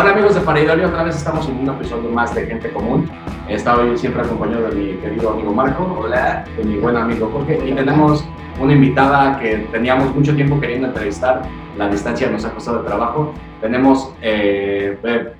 [0.00, 3.10] Hola amigos de Pareidolia, otra vez estamos en un episodio más de Gente Común.
[3.48, 6.44] He estado hoy siempre acompañado de mi querido amigo Marco, Hola.
[6.56, 8.24] de mi buen amigo Jorge, y tenemos
[8.60, 11.42] una invitada que teníamos mucho tiempo queriendo entrevistar,
[11.76, 13.34] la distancia nos ha costado trabajo.
[13.60, 14.96] Tenemos eh,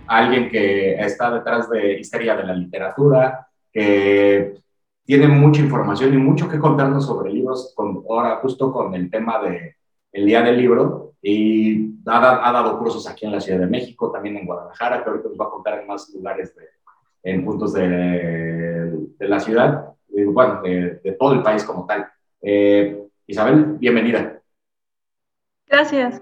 [0.08, 4.54] a alguien que está detrás de Histeria de la Literatura, que
[5.04, 9.38] tiene mucha información y mucho que contarnos sobre libros, con, ahora justo con el tema
[9.38, 9.76] de
[10.10, 14.10] el Día del Libro, y ha, ha dado cursos aquí en la Ciudad de México,
[14.10, 16.62] también en Guadalajara, que ahorita nos va a contar en más lugares, de,
[17.24, 17.88] en puntos de,
[19.18, 22.06] de la ciudad, y bueno, de, de todo el país como tal.
[22.40, 24.40] Eh, Isabel, bienvenida.
[25.66, 26.20] Gracias,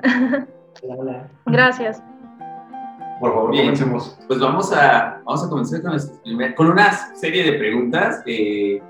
[0.82, 1.30] Hola.
[1.46, 2.02] gracias.
[3.20, 3.64] Por favor, Bien.
[3.64, 4.18] comencemos.
[4.26, 8.22] Pues vamos a, vamos a comenzar con, primer- con una serie de preguntas.
[8.26, 8.82] Eh,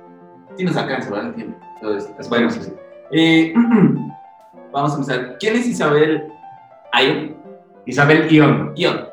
[0.56, 1.28] sí nos alcanza, ¿verdad?
[1.28, 1.58] El tiempo.
[1.76, 2.72] Entonces, bueno, sí, sí.
[3.12, 3.54] Eh,
[4.72, 5.36] vamos a empezar.
[5.38, 6.26] ¿Quién es Isabel
[6.92, 7.36] Ayon?
[7.86, 8.72] Isabel Ion.
[8.76, 9.08] Ion.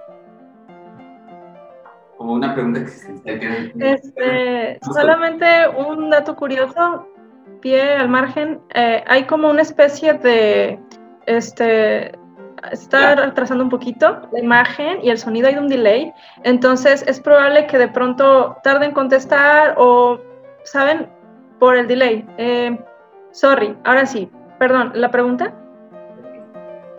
[2.17, 3.39] Como una pregunta existencial.
[3.39, 5.45] que- Este, solamente
[5.77, 7.07] un dato curioso,
[7.61, 10.79] pie al margen, eh, hay como una especie de,
[11.25, 12.11] este,
[12.71, 17.67] está retrasando un poquito la imagen y el sonido, hay un delay, entonces es probable
[17.67, 20.19] que de pronto tarde en contestar o,
[20.63, 21.07] ¿saben?
[21.59, 22.25] Por el delay.
[22.37, 22.77] Eh,
[23.31, 24.29] sorry, ahora sí,
[24.63, 25.53] perdón, ¿la pregunta?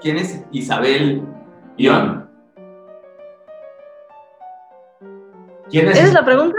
[0.02, 1.22] ¿Quién es Isabel
[1.78, 2.28] Ion?
[5.70, 6.08] ¿Quién ¿Esa es?
[6.08, 6.58] es la pregunta?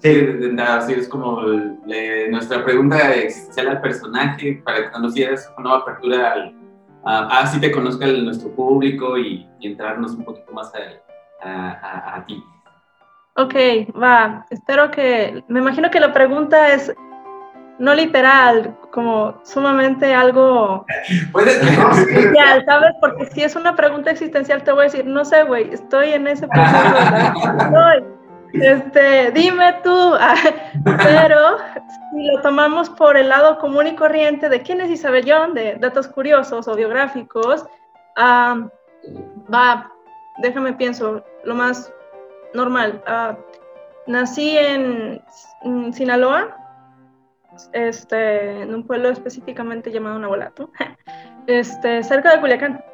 [0.00, 1.40] Sí, así es como
[1.86, 6.54] le- nuestra pregunta existencial al personaje para que conocieras una nueva apertura al,
[7.06, 10.70] a, a si te conozca el- nuestro público y, y entrarnos un poquito más
[11.42, 12.44] a- a ti.
[13.36, 13.54] Ok,
[13.98, 14.44] va.
[14.50, 15.42] Espero que.
[15.48, 16.92] Me imagino que la pregunta es
[17.80, 20.84] no literal, como sumamente algo
[22.66, 22.92] ¿sabes?
[23.00, 26.26] Porque si es una pregunta existencial, te voy a decir, no sé, güey, estoy en
[26.28, 27.56] ese proceso.
[27.58, 28.04] Estoy.
[28.52, 30.14] Este, dime tú.
[30.84, 31.56] Pero
[32.12, 35.76] si lo tomamos por el lado común y corriente de quién es Isabel Young, de
[35.76, 37.64] datos curiosos o biográficos,
[38.16, 38.68] ah,
[39.52, 39.90] va,
[40.42, 41.90] déjame pienso, lo más
[42.52, 43.02] normal.
[43.06, 43.38] ah,
[44.06, 45.22] nací en
[45.94, 46.59] Sinaloa,
[47.72, 50.70] este, en un pueblo específicamente llamado Nabolato,
[51.46, 52.84] este, cerca de Culiacán.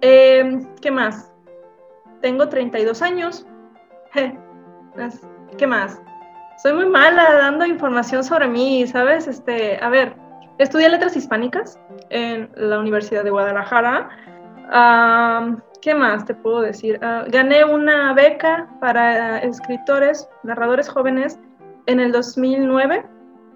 [0.00, 1.32] Eh, ¿Qué más?
[2.20, 3.46] Tengo 32 años.
[5.58, 6.00] ¿Qué más?
[6.62, 9.26] Soy muy mala dando información sobre mí, ¿sabes?
[9.26, 10.16] Este, a ver,
[10.58, 11.78] estudié letras hispánicas
[12.08, 14.08] en la Universidad de Guadalajara.
[15.82, 16.98] ¿Qué más te puedo decir?
[17.02, 21.38] Ah, gané una beca para escritores, narradores jóvenes
[21.86, 23.04] en el 2009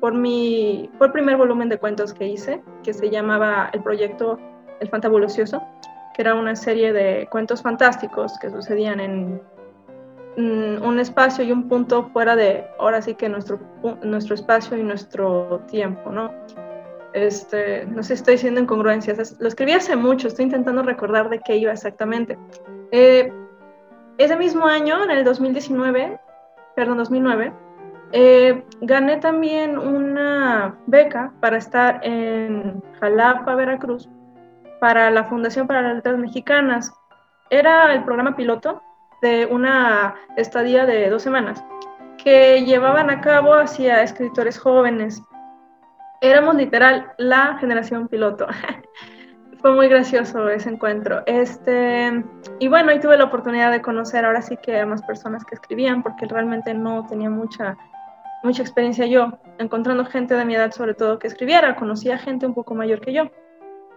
[0.01, 4.39] por mi por primer volumen de cuentos que hice, que se llamaba el proyecto
[4.81, 5.63] El Fantabuloso,
[6.15, 9.43] que era una serie de cuentos fantásticos que sucedían en
[10.37, 13.61] mm, un espacio y un punto fuera de, ahora sí que nuestro,
[14.03, 16.33] nuestro espacio y nuestro tiempo, ¿no?
[17.13, 21.41] Este, no sé si estoy diciendo incongruencias, lo escribí hace mucho, estoy intentando recordar de
[21.41, 22.39] qué iba exactamente.
[22.93, 23.33] Eh,
[24.17, 26.21] ese mismo año, en el 2019,
[26.77, 27.53] perdón, 2009,
[28.13, 34.09] eh, gané también una beca para estar en Jalapa, Veracruz,
[34.81, 36.93] para la Fundación para las Letras Mexicanas.
[37.51, 38.83] Era el programa piloto
[39.23, 41.63] de una estadía de dos semanas
[42.23, 45.23] que llevaban a cabo hacia escritores jóvenes.
[46.21, 48.47] Éramos literal la generación piloto.
[49.61, 51.23] Fue muy gracioso ese encuentro.
[51.27, 52.25] Este,
[52.59, 55.55] y bueno, ahí tuve la oportunidad de conocer ahora sí que a más personas que
[55.55, 57.77] escribían, porque realmente no tenía mucha,
[58.43, 61.77] mucha experiencia yo, encontrando gente de mi edad sobre todo que escribiera.
[61.77, 63.31] Conocía gente un poco mayor que yo,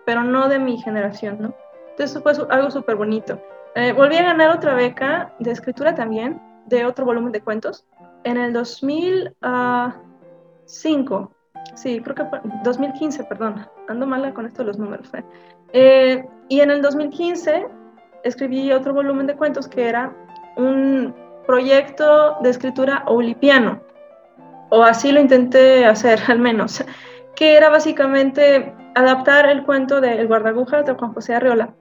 [0.05, 1.55] pero no de mi generación, ¿no?
[1.91, 3.39] Entonces fue algo súper bonito.
[3.75, 7.85] Eh, volví a ganar otra beca de escritura también, de otro volumen de cuentos,
[8.23, 11.31] en el 2005.
[11.75, 13.67] Sí, creo que fue 2015, perdón.
[13.87, 15.13] Ando mala con esto de los números.
[15.13, 15.23] ¿eh?
[15.73, 17.67] Eh, y en el 2015
[18.23, 20.15] escribí otro volumen de cuentos que era
[20.55, 21.13] un
[21.45, 23.81] proyecto de escritura olipiano,
[24.69, 26.83] o así lo intenté hacer al menos,
[27.35, 31.73] que era básicamente adaptar el cuento de El guardagujas de Juan José Arreola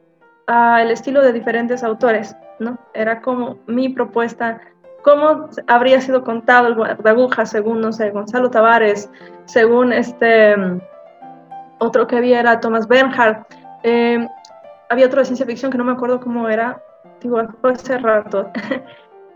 [0.46, 2.78] al estilo de diferentes autores, ¿no?
[2.94, 4.60] Era como mi propuesta,
[5.02, 9.08] cómo habría sido contado el guardagujas según, no sé, Gonzalo Tavares,
[9.44, 10.54] según este
[11.78, 13.44] otro que había era Thomas Bernhard,
[13.82, 14.26] eh,
[14.88, 16.82] había otro de ciencia ficción que no me acuerdo cómo era,
[17.20, 18.50] digo, fue hace rato,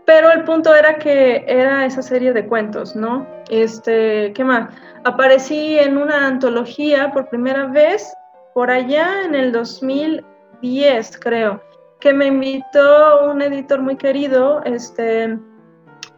[0.07, 3.27] pero el punto era que era esa serie de cuentos, ¿no?
[3.49, 4.73] Este, ¿qué más?
[5.03, 8.15] Aparecí en una antología por primera vez
[8.53, 11.61] por allá en el 2010, creo,
[11.99, 15.37] que me invitó un editor muy querido, este,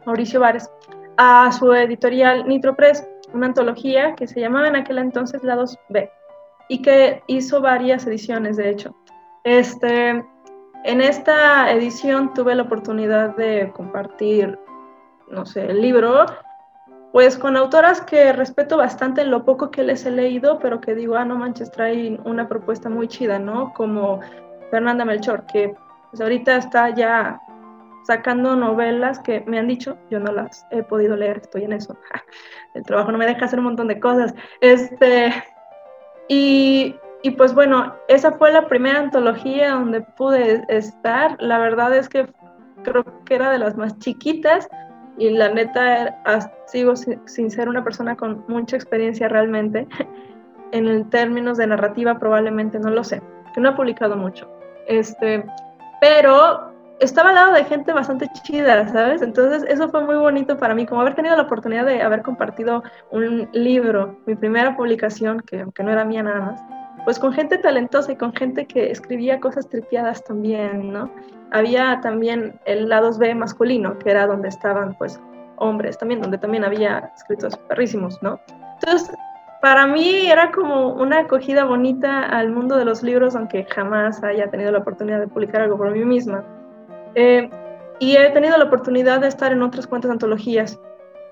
[0.06, 0.70] Mauricio Vares,
[1.16, 3.04] a su editorial Nitro Press,
[3.34, 6.08] una antología que se llamaba en aquel entonces Lados B
[6.68, 8.94] y que hizo varias ediciones, de hecho.
[9.42, 10.24] Este,
[10.84, 14.58] en esta edición tuve la oportunidad de compartir,
[15.30, 16.26] no sé, el libro,
[17.12, 21.16] pues con autoras que respeto bastante lo poco que les he leído, pero que digo,
[21.16, 23.72] ah, no manches, trae una propuesta muy chida, ¿no?
[23.74, 24.20] Como
[24.70, 25.74] Fernanda Melchor, que
[26.10, 27.40] pues ahorita está ya
[28.04, 31.96] sacando novelas que me han dicho, yo no las he podido leer, estoy en eso.
[32.74, 34.34] El trabajo no me deja hacer un montón de cosas.
[34.60, 35.32] Este,
[36.28, 41.36] y, y pues bueno, esa fue la primera antología donde pude estar.
[41.40, 42.26] La verdad es que
[42.82, 44.68] creo que era de las más chiquitas
[45.18, 46.18] y la neta
[46.66, 49.86] sigo sin, ser una persona con mucha experiencia realmente.
[50.72, 53.20] En el términos de narrativa probablemente no lo sé,
[53.52, 54.48] que no he publicado mucho.
[54.86, 55.44] Este,
[56.00, 56.70] pero
[57.00, 59.20] estaba al lado de gente bastante chida, ¿sabes?
[59.20, 62.84] Entonces eso fue muy bonito para mí, como haber tenido la oportunidad de haber compartido
[63.10, 66.62] un libro, mi primera publicación, que aunque no era mía nada más,
[67.04, 71.10] pues con gente talentosa y con gente que escribía cosas tripiadas también, ¿no?
[71.50, 75.20] Había también el lado B masculino, que era donde estaban pues
[75.56, 78.40] hombres también, donde también había escritos perrísimos, ¿no?
[78.80, 79.10] Entonces,
[79.60, 84.50] para mí era como una acogida bonita al mundo de los libros, aunque jamás haya
[84.50, 86.44] tenido la oportunidad de publicar algo por mí misma.
[87.14, 87.50] Eh,
[87.98, 90.80] y he tenido la oportunidad de estar en otras cuantas antologías,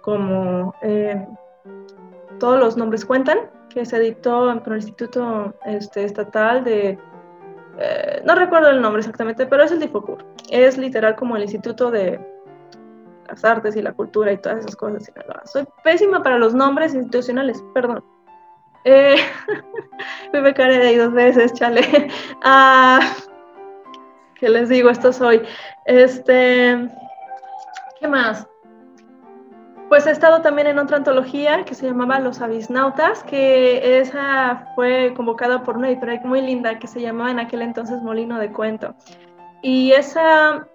[0.02, 1.26] como eh,
[2.38, 3.38] Todos los nombres cuentan,
[3.68, 6.98] que se editó por el Instituto este, Estatal de...
[7.78, 10.24] Eh, no recuerdo el nombre exactamente, pero es el DIFOCUR.
[10.50, 12.18] Es literal como el Instituto de
[13.28, 15.12] las Artes y la Cultura y todas esas cosas.
[15.44, 18.04] Soy pésima para los nombres institucionales, perdón.
[18.84, 19.16] Eh,
[20.32, 21.82] me becaré de ahí dos veces, chale.
[22.42, 23.00] Ah,
[24.34, 24.88] ¿Qué les digo?
[24.88, 25.42] Esto soy.
[25.84, 26.88] Este,
[28.00, 28.46] ¿Qué más?
[29.88, 35.14] Pues he estado también en otra antología que se llamaba Los Avisnautas, que esa fue
[35.16, 38.94] convocada por una editorial muy linda que se llamaba en aquel entonces Molino de Cuento.
[39.62, 40.68] Y esa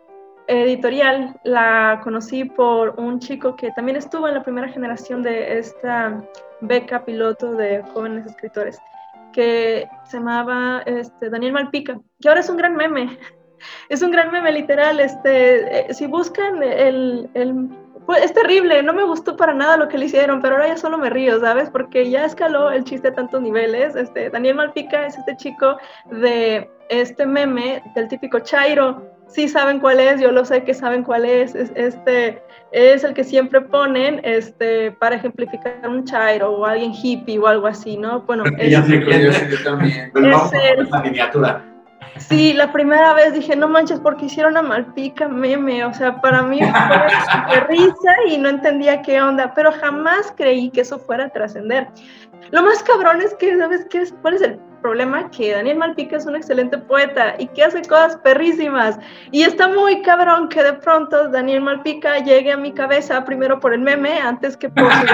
[0.48, 6.24] editorial la conocí por un chico que también estuvo en la primera generación de esta
[6.62, 8.80] beca piloto de jóvenes escritores,
[9.31, 13.19] que se llamaba este, Daniel Malpica, que ahora es un gran meme
[13.89, 15.00] es un gran meme literal.
[15.00, 17.69] Este, eh, si buscan el, el
[18.06, 20.78] pues, es terrible, no me gustó para nada lo que le hicieron, pero ahora ya
[20.78, 21.70] solo me río, ¿sabes?
[21.70, 23.96] Porque ya escaló el chiste a tantos niveles.
[23.96, 25.78] Este, Daniel Malpica es este chico
[26.10, 29.10] de este meme del típico Chairo.
[29.28, 31.56] Sí saben cuál es, yo lo sé que saben cuál es.
[31.56, 37.48] este es el que siempre ponen este, para ejemplificar un Chairo o alguien hippie o
[37.48, 38.22] algo así, ¿no?
[38.22, 40.12] Bueno, es, ya sé que yo también.
[40.14, 40.52] Pero
[40.82, 41.73] es la miniatura.
[42.30, 45.84] Sí, la primera vez dije, no manches, porque hicieron a Malpica meme.
[45.86, 50.81] O sea, para mí fue risa y no entendía qué onda, pero jamás creí que
[50.81, 51.88] eso fuera a trascender.
[52.52, 54.04] Lo más cabrón es que, ¿sabes qué?
[54.22, 55.31] ¿Cuál es el problema?
[55.31, 59.00] Que Daniel Malpica es un excelente poeta y que hace cosas perrísimas.
[59.31, 63.74] Y está muy cabrón que de pronto Daniel Malpica llegue a mi cabeza primero por
[63.74, 65.06] el meme antes que por su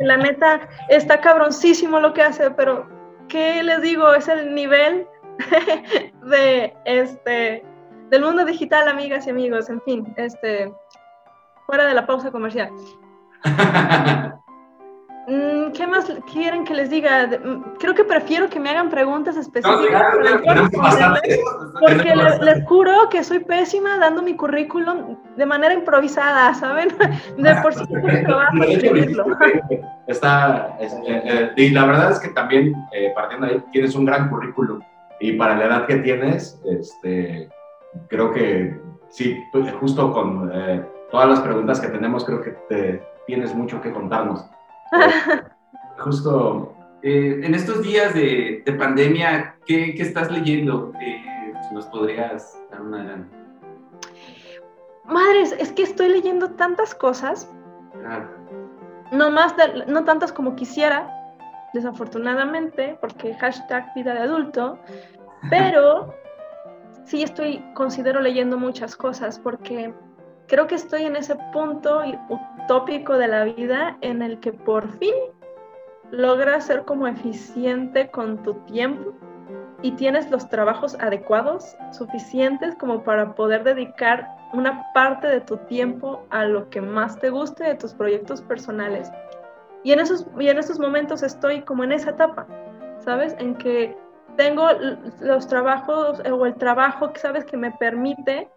[0.00, 2.88] La neta está cabroncísimo lo que hace, pero
[3.28, 4.14] ¿qué les digo?
[4.14, 5.06] Es el nivel
[6.30, 7.64] de este
[8.10, 10.72] del mundo digital, amigas y amigos, en fin, este
[11.66, 12.70] fuera de la pausa comercial.
[15.30, 17.26] Mm, ¿Qué más quieren que les diga?
[17.26, 20.02] Mm, creo que prefiero que me hagan preguntas específicas.
[21.78, 26.88] porque les, juro que soy pésima dando mi currículum de manera improvisada, ¿saben?
[27.36, 27.84] De por sí
[28.24, 29.26] trabajo escribirlo.
[30.08, 34.06] Está, eh, eh, y la verdad es que también, eh, partiendo de ahí, tienes un
[34.06, 34.80] gran currículum.
[35.20, 37.48] Y para la edad que tienes, este,
[38.08, 43.02] creo que sí, pues, justo con eh, todas las preguntas que tenemos, creo que te,
[43.26, 44.44] tienes mucho que contarnos.
[45.98, 46.74] justo...
[47.02, 50.92] Eh, en estos días de, de pandemia, ¿qué, ¿qué, estás leyendo?
[51.00, 53.26] Eh, ¿Nos podrías dar una...
[55.06, 57.50] Madres, es que estoy leyendo tantas cosas.
[59.12, 59.54] No, más
[59.86, 61.19] no tantas como quisiera,
[61.72, 64.78] desafortunadamente, porque hashtag vida de adulto,
[65.48, 66.14] pero
[67.04, 69.92] sí estoy, considero leyendo muchas cosas porque
[70.46, 75.14] creo que estoy en ese punto utópico de la vida en el que por fin
[76.10, 79.12] logras ser como eficiente con tu tiempo
[79.82, 86.26] y tienes los trabajos adecuados, suficientes como para poder dedicar una parte de tu tiempo
[86.30, 89.10] a lo que más te guste de tus proyectos personales.
[89.82, 92.46] Y en esos, y en esos momentos estoy como en esa etapa,
[92.98, 93.34] ¿sabes?
[93.38, 93.96] En que
[94.36, 94.68] tengo
[95.20, 98.48] los trabajos o el trabajo que sabes que me permite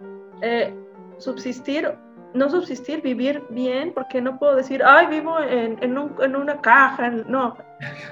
[0.41, 0.73] eh,
[1.17, 1.93] subsistir,
[2.33, 6.59] no subsistir, vivir bien, porque no puedo decir, ay, vivo en, en, un, en una
[6.61, 7.57] caja, no.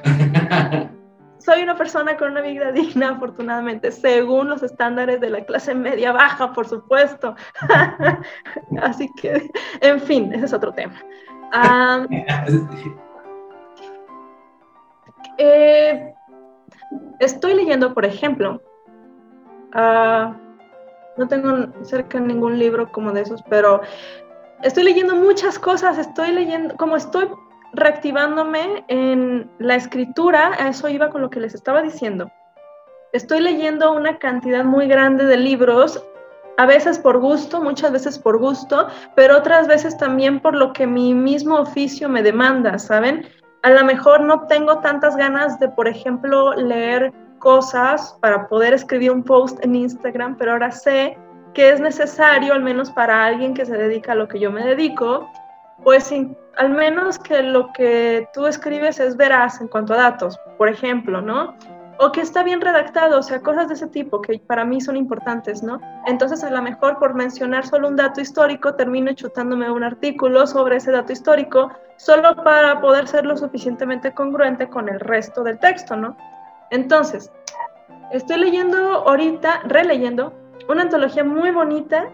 [1.39, 6.11] Soy una persona con una vida digna, afortunadamente, según los estándares de la clase media
[6.11, 7.35] baja, por supuesto.
[8.81, 9.49] Así que,
[9.81, 11.01] en fin, ese es otro tema.
[15.37, 16.13] eh,
[17.19, 18.61] estoy leyendo, por ejemplo,
[19.75, 20.33] uh,
[21.17, 23.81] no tengo cerca ningún libro como de esos, pero
[24.63, 27.27] estoy leyendo muchas cosas, estoy leyendo, como estoy
[27.73, 32.31] reactivándome en la escritura, a eso iba con lo que les estaba diciendo.
[33.13, 36.03] Estoy leyendo una cantidad muy grande de libros,
[36.61, 40.85] a veces por gusto, muchas veces por gusto, pero otras veces también por lo que
[40.85, 43.25] mi mismo oficio me demanda, ¿saben?
[43.63, 49.09] A lo mejor no tengo tantas ganas de, por ejemplo, leer cosas para poder escribir
[49.09, 51.17] un post en Instagram, pero ahora sé
[51.55, 54.63] que es necesario, al menos para alguien que se dedica a lo que yo me
[54.63, 55.27] dedico,
[55.83, 56.13] pues
[56.57, 61.21] al menos que lo que tú escribes es veraz en cuanto a datos, por ejemplo,
[61.21, 61.55] ¿no?
[62.03, 64.97] O que está bien redactado, o sea, cosas de ese tipo que para mí son
[64.97, 65.79] importantes, ¿no?
[66.07, 70.77] Entonces, a lo mejor por mencionar solo un dato histórico, termino chutándome un artículo sobre
[70.77, 75.95] ese dato histórico, solo para poder ser lo suficientemente congruente con el resto del texto,
[75.95, 76.17] ¿no?
[76.71, 77.31] Entonces,
[78.11, 80.33] estoy leyendo ahorita, releyendo,
[80.69, 82.09] una antología muy bonita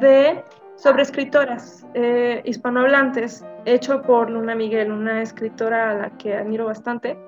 [0.00, 0.42] de
[0.76, 7.18] sobre escritoras eh, hispanohablantes, hecho por Luna Miguel, una escritora a la que admiro bastante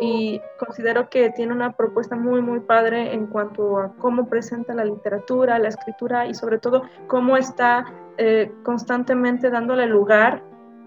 [0.00, 4.84] y considero que tiene una propuesta muy, muy padre en cuanto a cómo presenta la
[4.84, 7.84] literatura, la escritura y sobre todo cómo está
[8.18, 10.42] eh, constantemente dándole lugar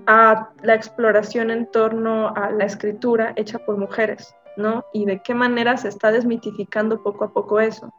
[0.07, 4.35] a la exploración en torno a la escritura hecha por mujeres.
[4.57, 4.85] ¿no?
[4.91, 7.93] Y de qué manera se está desmitificando poco a poco eso.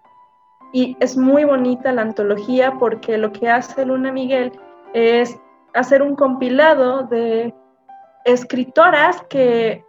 [0.72, 4.52] Y es muy bonita la antología porque lo que hace Luna Miguel
[4.92, 5.40] es
[5.72, 7.54] hacer un compilado de
[8.24, 9.84] escritoras que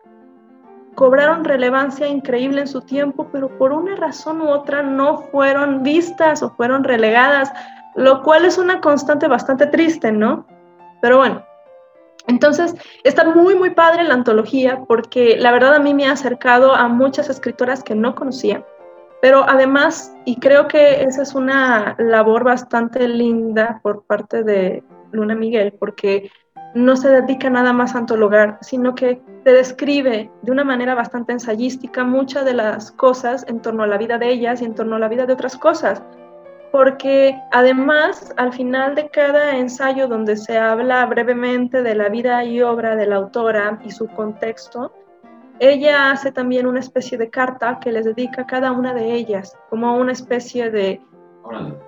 [0.99, 6.43] cobraron relevancia increíble en su tiempo, pero por una razón u otra no fueron vistas
[6.43, 7.53] o fueron relegadas,
[7.95, 10.45] lo cual es una constante bastante triste, ¿no?
[11.01, 11.45] Pero bueno,
[12.27, 12.75] entonces,
[13.05, 16.89] está muy, muy padre la antología porque la verdad a mí me ha acercado a
[16.89, 18.65] muchas escritoras que no conocía,
[19.21, 25.33] pero además, y creo que esa es una labor bastante linda por parte de Luna
[25.33, 26.29] Miguel, porque
[26.73, 31.31] no se dedica nada más a antologar, sino que te describe de una manera bastante
[31.31, 34.95] ensayística muchas de las cosas en torno a la vida de ellas y en torno
[34.95, 36.03] a la vida de otras cosas.
[36.71, 42.61] Porque además al final de cada ensayo donde se habla brevemente de la vida y
[42.61, 44.93] obra de la autora y su contexto,
[45.59, 49.57] ella hace también una especie de carta que les dedica a cada una de ellas,
[49.69, 51.01] como una especie de,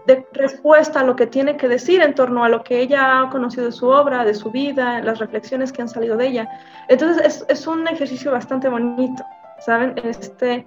[0.06, 3.30] de respuesta a lo que tiene que decir en torno a lo que ella ha
[3.30, 6.50] conocido de su obra, de su vida, las reflexiones que han salido de ella.
[6.88, 9.24] Entonces es, es un ejercicio bastante bonito,
[9.60, 9.96] ¿saben?
[10.04, 10.66] Este,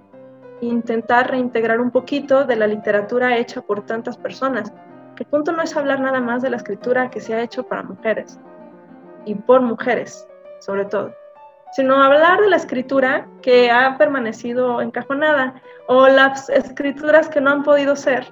[0.61, 4.71] intentar reintegrar un poquito de la literatura hecha por tantas personas.
[5.17, 7.83] El punto no es hablar nada más de la escritura que se ha hecho para
[7.83, 8.39] mujeres
[9.25, 10.27] y por mujeres,
[10.59, 11.13] sobre todo,
[11.71, 15.55] sino hablar de la escritura que ha permanecido encajonada
[15.87, 18.31] o las escrituras que no han podido ser,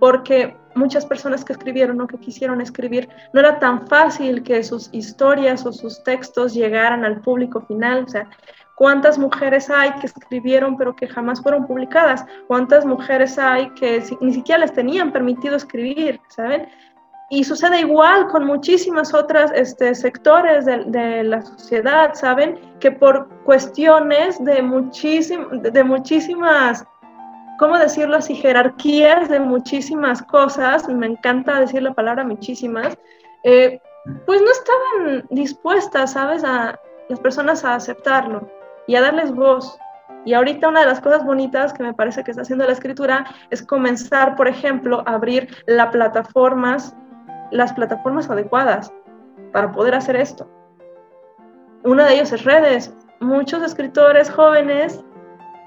[0.00, 4.88] porque muchas personas que escribieron o que quisieron escribir, no era tan fácil que sus
[4.92, 8.04] historias o sus textos llegaran al público final.
[8.04, 8.28] O sea,
[8.74, 12.26] ¿Cuántas mujeres hay que escribieron pero que jamás fueron publicadas?
[12.48, 16.68] ¿Cuántas mujeres hay que ni siquiera les tenían permitido escribir, ¿saben?
[17.30, 22.58] Y sucede igual con muchísimas otras este, sectores de, la sociedad, ¿saben?
[22.80, 24.54] Que por cuestiones de,
[25.72, 26.84] de muchísimas,
[27.58, 28.34] ¿cómo decirlo así?
[28.34, 32.98] Jerarquías de muchísimas cosas, me encanta decir la palabra muchísimas,
[33.44, 33.80] eh,
[34.26, 36.44] pues no estaban dispuestas, ¿sabes?
[36.44, 38.48] A las personas a aceptarlo
[38.86, 39.78] y a darles voz.
[40.26, 43.26] Y ahorita una de las cosas bonitas que me parece que está haciendo la escritura
[43.50, 46.96] es comenzar, por ejemplo, a abrir las plataformas,
[47.50, 48.92] las plataformas adecuadas
[49.52, 50.50] para poder hacer esto.
[51.84, 52.94] Una de ellas es redes.
[53.20, 55.04] Muchos escritores jóvenes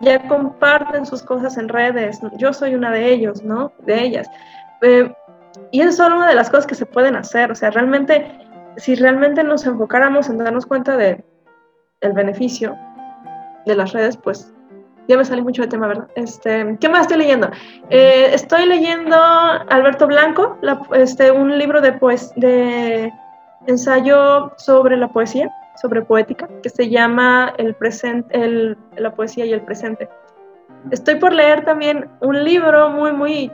[0.02, 2.20] ya comparten sus cosas en redes.
[2.38, 3.72] Yo soy una de ellos, ¿no?
[3.80, 4.28] De ellas.
[4.82, 5.14] Eh,
[5.72, 7.52] y es solo una de las cosas que se pueden hacer.
[7.52, 8.32] O sea, realmente,
[8.78, 11.24] si realmente nos enfocáramos en darnos cuenta de
[12.02, 12.78] el beneficio,
[13.66, 14.54] de las redes, pues
[15.08, 16.08] ya me sale mucho de tema, ¿verdad?
[16.16, 17.50] Este, ¿Qué más estoy leyendo?
[17.90, 20.58] Eh, estoy leyendo Alberto Blanco,
[20.94, 23.14] este, un libro de, pues, de
[23.68, 25.50] ensayo sobre la poesía,
[25.80, 30.10] sobre poética, que se llama el presente, La poesía y el presente.
[30.92, 33.52] Estoy por leer también un libro muy, muy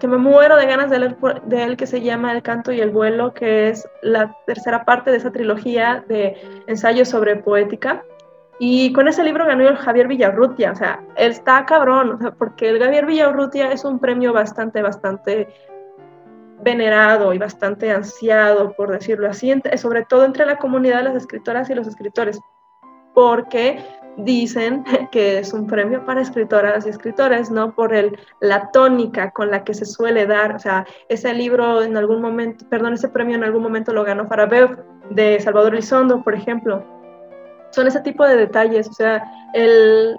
[0.00, 2.80] que me muero de ganas de leer de él, que se llama El canto y
[2.80, 6.36] el vuelo, que es la tercera parte de esa trilogía de
[6.66, 8.02] ensayos sobre poética.
[8.58, 12.82] Y con ese libro ganó el Javier Villarrutia, o sea, él está cabrón, porque el
[12.82, 15.48] Javier Villarrutia es un premio bastante, bastante
[16.62, 21.70] venerado y bastante ansiado, por decirlo así, sobre todo entre la comunidad de las escritoras
[21.70, 22.40] y los escritores,
[23.14, 23.78] porque
[24.16, 27.74] dicen que es un premio para escritoras y escritores, ¿no?
[27.74, 31.96] Por el, la tónica con la que se suele dar, o sea, ese libro en
[31.96, 34.72] algún momento, perdón, ese premio en algún momento lo ganó Farabeuf
[35.10, 36.84] de Salvador Elizondo, por ejemplo.
[37.70, 39.22] Son ese tipo de detalles, o sea,
[39.54, 40.16] el,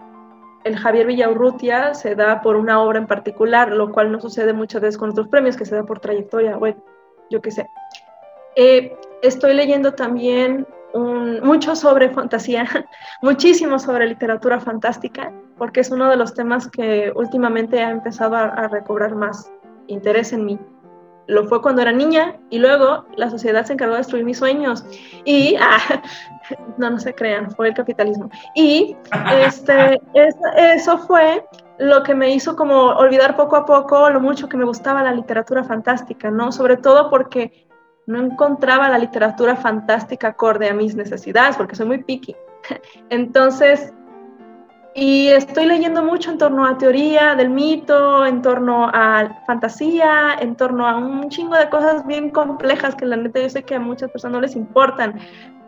[0.64, 4.82] el Javier Villaurrutia se da por una obra en particular, lo cual no sucede muchas
[4.82, 6.84] veces con otros premios, que se da por trayectoria, bueno,
[7.30, 7.68] yo qué sé.
[8.56, 12.66] Eh, estoy leyendo también mucho sobre fantasía,
[13.22, 18.68] muchísimo sobre literatura fantástica, porque es uno de los temas que últimamente ha empezado a,
[18.68, 19.52] recobrar más
[19.88, 20.60] interés en mí.
[21.28, 24.84] Lo fue cuando era niña y luego la sociedad se encargó de destruir mis sueños.
[25.24, 26.02] Y, ah,
[26.78, 28.30] no, no se crean, fue el capitalismo.
[28.56, 28.96] Y
[29.46, 30.02] este,
[30.56, 31.46] eso fue
[31.78, 35.14] lo que me hizo como olvidar poco a poco lo mucho que me gustaba la
[35.14, 36.52] literatura fantástica, ¿no?
[36.52, 37.68] Sobre todo porque
[38.06, 42.36] no encontraba la literatura fantástica acorde a mis necesidades, porque soy muy picky.
[43.10, 43.94] Entonces,
[44.94, 50.56] y estoy leyendo mucho en torno a teoría del mito, en torno a fantasía, en
[50.56, 53.80] torno a un chingo de cosas bien complejas que la neta yo sé que a
[53.80, 55.20] muchas personas no les importan.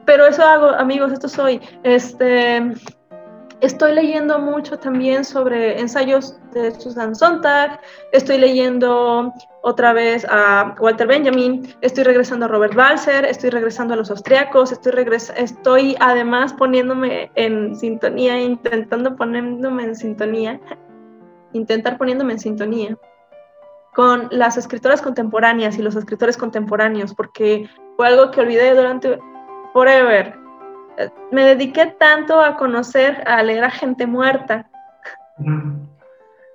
[0.05, 1.61] Pero eso hago, amigos, esto soy.
[1.83, 2.73] Este,
[3.63, 7.79] Estoy leyendo mucho también sobre ensayos de Susan Sontag,
[8.11, 9.33] estoy leyendo
[9.65, 14.73] otra vez a Walter Benjamin, estoy regresando a Robert Balser, estoy regresando a los austriacos,
[14.73, 14.93] estoy,
[15.37, 20.59] estoy además poniéndome en sintonía, intentando poniéndome en sintonía,
[21.53, 22.97] intentar poniéndome en sintonía
[23.93, 29.17] con las escritoras contemporáneas y los escritores contemporáneos, porque fue algo que olvidé durante
[29.71, 30.35] forever.
[31.31, 34.69] Me dediqué tanto a conocer, a leer a gente muerta,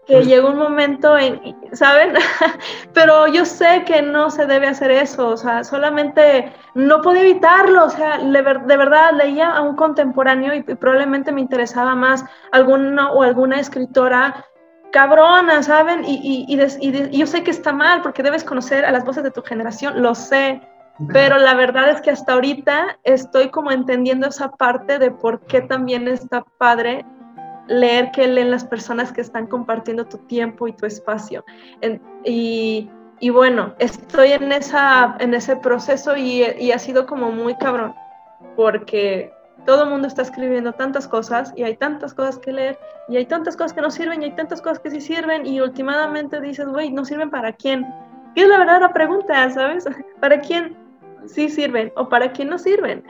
[0.08, 2.14] que pues llegó un momento en, ¿saben?
[2.94, 7.84] Pero yo sé que no se debe hacer eso, o sea, solamente no podía evitarlo,
[7.84, 13.22] o sea, de verdad leía a un contemporáneo y, probablemente me interesaba más alguna o
[13.22, 14.46] alguna escritora
[14.92, 16.02] cabrona, ¿saben?
[16.06, 19.42] Y, y yo sé que está mal porque debes conocer a las voces de tu
[19.42, 20.62] generación, lo sé,
[21.12, 25.60] pero la verdad es que hasta ahorita estoy como entendiendo esa parte de por qué
[25.60, 27.04] también está padre
[27.68, 31.44] leer que leen las personas que están compartiendo tu tiempo y tu espacio.
[32.24, 32.90] y,
[33.30, 37.94] bueno, estoy en, esa, en ese proceso y, y, ha sido como muy cabrón,
[38.56, 39.32] porque
[39.66, 42.78] todo el mundo está escribiendo tantas cosas y hay tantas cosas que leer
[43.08, 45.60] y hay tantas cosas que no sirven y hay tantas cosas que sí sirven y
[45.60, 47.84] últimamente dices, güey, ¿no sirven para quién?
[48.34, 49.84] ¿Qué es la verdadera pregunta, sabes?
[50.20, 50.76] ¿Para quién?
[51.26, 53.04] sí sirven o para quién no sirven.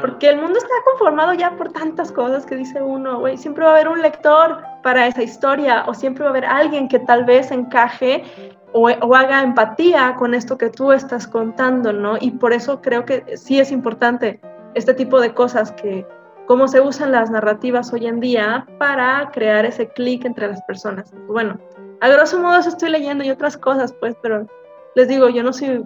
[0.00, 3.70] Porque el mundo está conformado ya por tantas cosas que dice uno, güey, siempre va
[3.70, 7.24] a haber un lector para esa historia o siempre va a haber alguien que tal
[7.24, 8.24] vez encaje
[8.72, 12.16] o, o, haga empatía con esto que tú estás contando, ¿no?
[12.20, 14.40] Y por eso creo que sí es importante
[14.74, 16.06] este tipo de cosas que,
[16.50, 21.12] cómo se usan las narrativas hoy en día para crear ese clic entre las personas.
[21.28, 21.60] Bueno,
[22.00, 24.48] a grosso modo eso estoy leyendo y otras cosas, pues, pero
[24.96, 25.84] les digo, yo no soy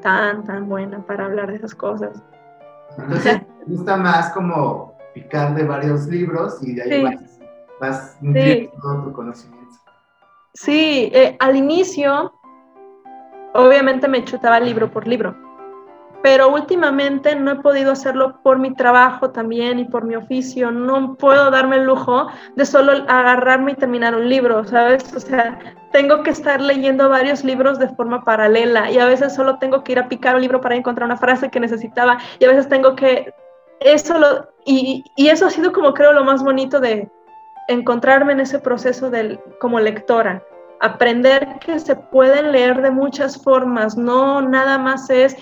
[0.00, 2.22] tan, tan buena para hablar de esas cosas.
[2.98, 7.38] Entonces, me gusta más como picar de varios libros y de ahí vas,
[7.80, 8.18] vas
[8.82, 9.76] todo tu conocimiento.
[10.54, 12.32] Sí, eh, al inicio,
[13.54, 15.45] obviamente me chutaba libro por libro
[16.26, 20.72] pero últimamente no he podido hacerlo por mi trabajo también y por mi oficio.
[20.72, 25.14] No puedo darme el lujo de solo agarrarme y terminar un libro, ¿sabes?
[25.14, 25.56] O sea,
[25.92, 29.92] tengo que estar leyendo varios libros de forma paralela y a veces solo tengo que
[29.92, 32.96] ir a picar un libro para encontrar una frase que necesitaba y a veces tengo
[32.96, 33.32] que...
[33.78, 37.08] Eso lo, y, y eso ha sido como creo lo más bonito de
[37.68, 40.42] encontrarme en ese proceso del, como lectora
[40.80, 45.36] aprender que se pueden leer de muchas formas, no nada más es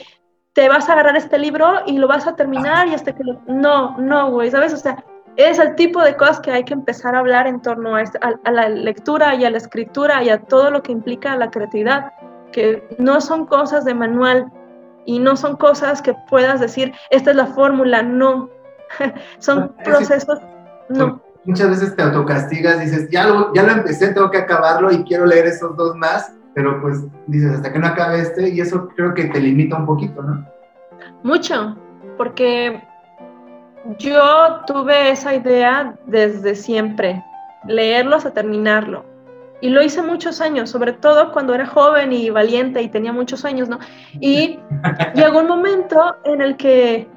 [0.54, 3.40] te vas a agarrar este libro y lo vas a terminar y hasta que lo...
[3.46, 4.72] No, no, güey, ¿sabes?
[4.72, 5.04] O sea,
[5.36, 8.18] es el tipo de cosas que hay que empezar a hablar en torno a, este,
[8.20, 12.12] a, la lectura y a la escritura y a todo lo que implica la creatividad,
[12.52, 14.50] que no son cosas de manual
[15.04, 18.48] y no son cosas que puedas decir, esta es la fórmula, no,
[19.38, 20.38] son procesos,
[20.88, 21.20] no.
[21.44, 25.26] Muchas veces te autocastigas, dices, ya lo, ya lo empecé, tengo que acabarlo y quiero
[25.26, 29.14] leer esos dos más, pero pues dices, hasta que no acabe este, y eso creo
[29.14, 30.46] que te limita un poquito, ¿no?
[31.22, 31.76] Mucho,
[32.16, 32.80] porque
[33.98, 37.22] yo tuve esa idea desde siempre,
[37.66, 39.04] leerlo hasta terminarlo.
[39.60, 43.40] Y lo hice muchos años, sobre todo cuando era joven y valiente y tenía muchos
[43.40, 43.78] sueños, ¿no?
[44.20, 44.58] Y
[45.14, 47.08] llegó un momento en el que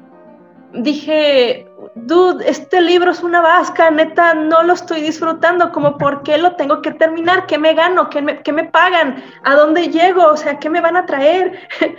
[0.77, 6.37] dije, dude, este libro es una vasca, neta, no lo estoy disfrutando, como por qué
[6.37, 10.25] lo tengo que terminar, qué me gano, qué me, qué me pagan, a dónde llego,
[10.25, 11.67] o sea, qué me van a traer.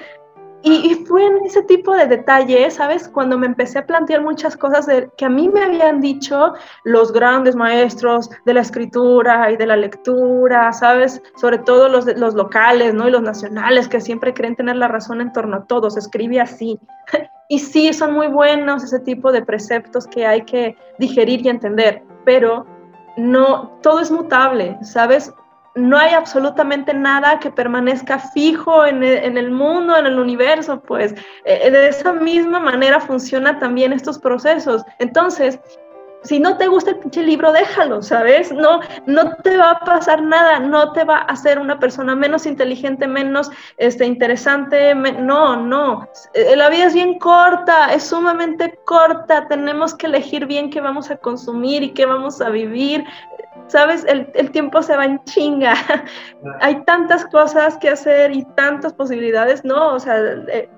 [0.61, 3.09] Y, fue en ese tipo de detalles, ¿sabes?
[3.09, 7.13] Cuando me empecé a plantear muchas cosas de, que a mí me habían dicho los
[7.13, 11.23] grandes maestros de la escritura y de la lectura, ¿sabes?
[11.37, 13.07] Sobre todo los, los locales, ¿no?
[13.07, 15.97] Y los nacionales que siempre creen tener la razón en torno a todos.
[15.97, 16.81] Escribe así.
[17.49, 22.03] y sí, son muy buenos ese tipo de preceptos que hay que digerir y entender,
[22.25, 22.67] pero
[23.17, 25.33] no, todo es mutable, ¿sabes?
[25.79, 31.71] no hay absolutamente nada que permanezca fijo en el, mundo, en el universo, pues eh,
[31.71, 34.83] de esa misma manera funcionan también estos procesos.
[34.99, 35.59] Entonces,
[36.23, 38.53] si no te gusta el pinche libro, déjalo, ¿sabes?
[38.53, 42.47] No, no te va a pasar nada, no te va a hacer una persona menos
[42.47, 46.09] inteligente, menos este, interesante, no, no.
[46.35, 51.11] Eh, la vida es bien corta, es sumamente corta, tenemos que elegir bien qué vamos
[51.11, 53.05] a consumir y qué vamos a vivir.
[53.67, 54.05] ¿sabes?
[54.09, 55.75] El, el, tiempo se va en chinga.
[56.61, 59.95] Hay tantas cosas que hacer y tantas posibilidades, ¿no?
[59.95, 60.71] O sea, eh,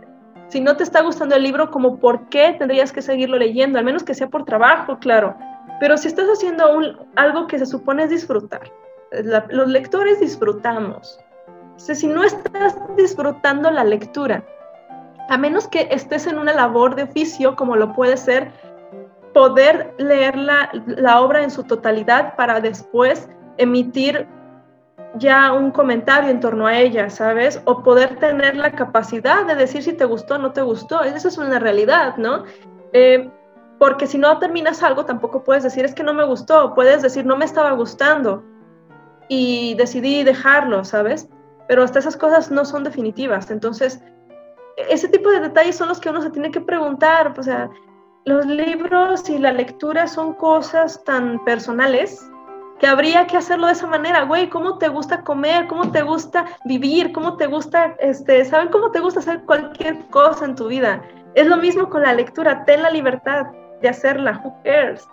[0.50, 3.84] si no te está gustando el libro, como por qué tendrías que seguirlo leyendo, al
[3.84, 5.36] menos que sea por trabajo, claro.
[5.78, 8.70] Pero si estás haciendo un, algo que se supone es disfrutar,
[9.48, 11.18] los lectores disfrutamos.
[11.76, 14.44] Si no estás disfrutando la lectura,
[15.28, 18.50] a menos que estés en una labor de oficio, como lo puede ser
[19.32, 24.26] poder leer la obra en su totalidad para después emitir
[25.14, 27.60] ya un comentario en torno a ella, ¿sabes?
[27.64, 31.02] O poder tener la capacidad de decir si te gustó o no te gustó.
[31.02, 32.44] Esa es una realidad, ¿no?
[32.92, 33.30] Eh,
[33.78, 37.24] porque si no terminas algo, tampoco puedes decir es que no me gustó, puedes decir
[37.24, 38.44] no me estaba gustando
[39.28, 41.28] y decidí dejarlo, ¿sabes?
[41.66, 43.50] Pero hasta esas cosas no son definitivas.
[43.50, 44.02] Entonces,
[44.76, 47.34] ese tipo de detalles son los que uno se tiene que preguntar.
[47.38, 47.70] O sea,
[48.24, 52.28] los libros y la lectura son cosas tan personales
[52.80, 55.66] que habría que hacerlo de esa manera, güey, ¿cómo te gusta comer?
[55.66, 57.12] ¿Cómo te gusta vivir?
[57.12, 61.02] ¿Cómo te gusta, este, saben cómo te gusta hacer cualquier cosa en tu vida?
[61.34, 63.48] Es lo mismo con la lectura, ten la libertad
[63.82, 65.06] de hacerla, who cares?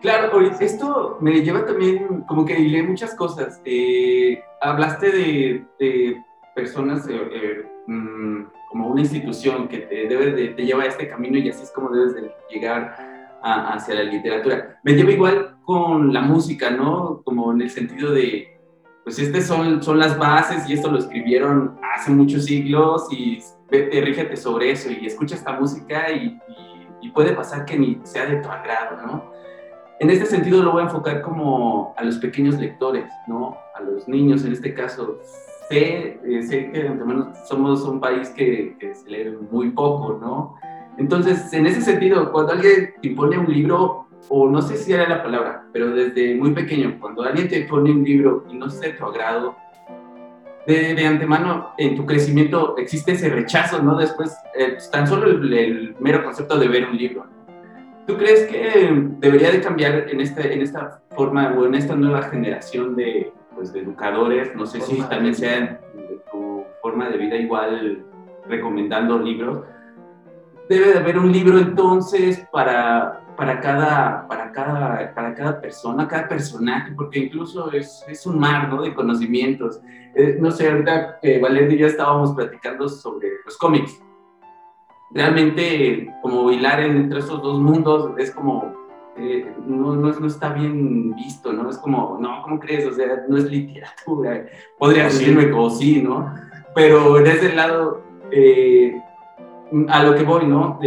[0.00, 3.60] Claro, esto me lleva también, como que leí muchas cosas.
[3.64, 6.22] Eh, hablaste de,
[6.54, 11.08] personas, eh, eh, mm, como una institución que te, debe de, te lleva a este
[11.08, 12.96] camino y así es como debes de llegar
[13.42, 14.80] hacia la literatura.
[14.82, 17.22] Me lleva igual con la música, ¿no?
[17.24, 18.58] Como en el sentido de,
[19.04, 23.38] pues estas son, son las bases y esto lo escribieron hace muchos siglos y
[23.70, 26.38] vete, rígete sobre eso y escucha esta música y,
[27.02, 29.32] y, puede pasar que ni sea de tu agrado, ¿no?
[29.98, 33.56] En este sentido lo voy a enfocar como a los pequeños lectores, ¿no?
[33.74, 35.18] A los niños en este caso.
[35.68, 40.54] Sé, eh, sé que menos somos un país que, que se lee muy poco, ¿no?
[40.98, 45.08] Entonces, en ese sentido, cuando alguien te pone un libro, o no sé si era
[45.08, 48.80] la palabra, pero desde muy pequeño, cuando alguien te pone un libro y no es
[48.80, 49.56] de tu agrado,
[50.66, 53.96] de, antemano en tu crecimiento existe ese rechazo, ¿no?
[53.96, 57.26] Después, eh, tan solo el, mero concepto de ver un libro.
[58.06, 62.22] ¿Tú crees que debería de cambiar en, este, en esta forma o en esta nueva
[62.22, 64.54] generación de, pues, de educadores?
[64.56, 65.80] No sé si también sea
[66.30, 68.04] tu forma de vida igual
[68.46, 69.64] recomendando libros
[70.68, 76.28] debe de haber un libro entonces para, para, cada, para, cada, para cada persona, cada
[76.28, 78.82] personaje, porque incluso es, es un mar ¿no?
[78.82, 79.80] de conocimientos.
[80.14, 84.02] Eh, no sé, ahorita que Valeria y yo estábamos platicando sobre los cómics.
[85.10, 88.74] Realmente, como hilar entre esos dos mundos es como,
[89.16, 91.70] eh, no, no, no, está bien visto, ¿no?
[91.70, 92.86] Es como, no, ¿cómo crees?
[92.86, 94.46] O sea, no es literatura.
[94.78, 96.34] Podría decirme como sí, ¿no?
[96.74, 99.00] Pero en ese lado, eh,
[99.88, 100.78] a lo que voy, ¿no?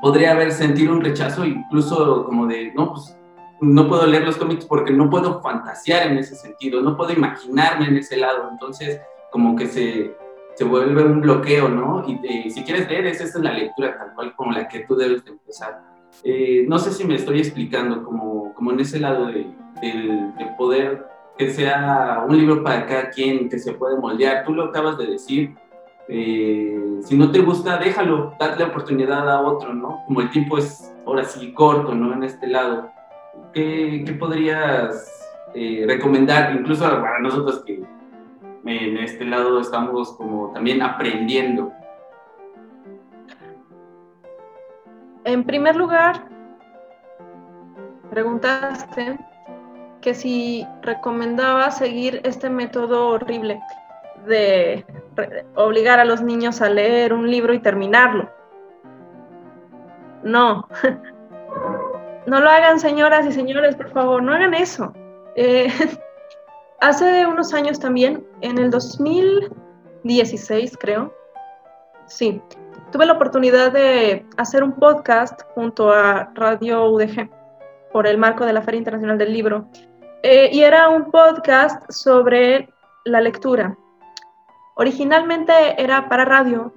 [0.00, 3.16] Podría haber sentido un rechazo, incluso como de, no, pues
[3.60, 7.86] no puedo leer los cómics porque no puedo fantasear en ese sentido, no puedo imaginarme
[7.86, 10.16] en ese lado, entonces como que se,
[10.54, 12.04] se vuelve un bloqueo, ¿no?
[12.06, 15.24] Y si quieres leer, esa es la lectura tal cual como la que tú debes
[15.24, 15.80] de empezar.
[16.24, 19.46] Eh, no sé si me estoy explicando, como, como en ese lado de,
[19.80, 21.06] de poder
[21.38, 24.44] que sea un libro para cada quien, que se puede moldear.
[24.44, 25.54] Tú lo acabas de decir,
[26.08, 30.02] eh, si no te gusta, déjalo, dale oportunidad a otro, ¿no?
[30.06, 32.12] Como el tiempo es ahora sí corto, ¿no?
[32.12, 32.90] En este lado.
[33.52, 37.82] ¿Qué, qué podrías eh, recomendar, incluso para nosotros que
[38.64, 41.72] en este lado estamos como también aprendiendo?
[45.24, 46.28] En primer lugar,
[48.10, 49.18] preguntaste
[50.00, 53.60] que si recomendaba seguir este método horrible
[54.26, 54.84] de
[55.54, 58.30] obligar a los niños a leer un libro y terminarlo.
[60.22, 60.68] No,
[62.26, 64.94] no lo hagan señoras y señores, por favor, no hagan eso.
[65.34, 65.68] Eh,
[66.80, 71.12] hace unos años también, en el 2016 creo,
[72.06, 72.40] sí,
[72.92, 77.28] tuve la oportunidad de hacer un podcast junto a Radio UDG
[77.92, 79.66] por el marco de la Feria Internacional del Libro.
[80.22, 82.68] Eh, y era un podcast sobre
[83.04, 83.76] la lectura.
[84.74, 86.72] Originalmente era para radio,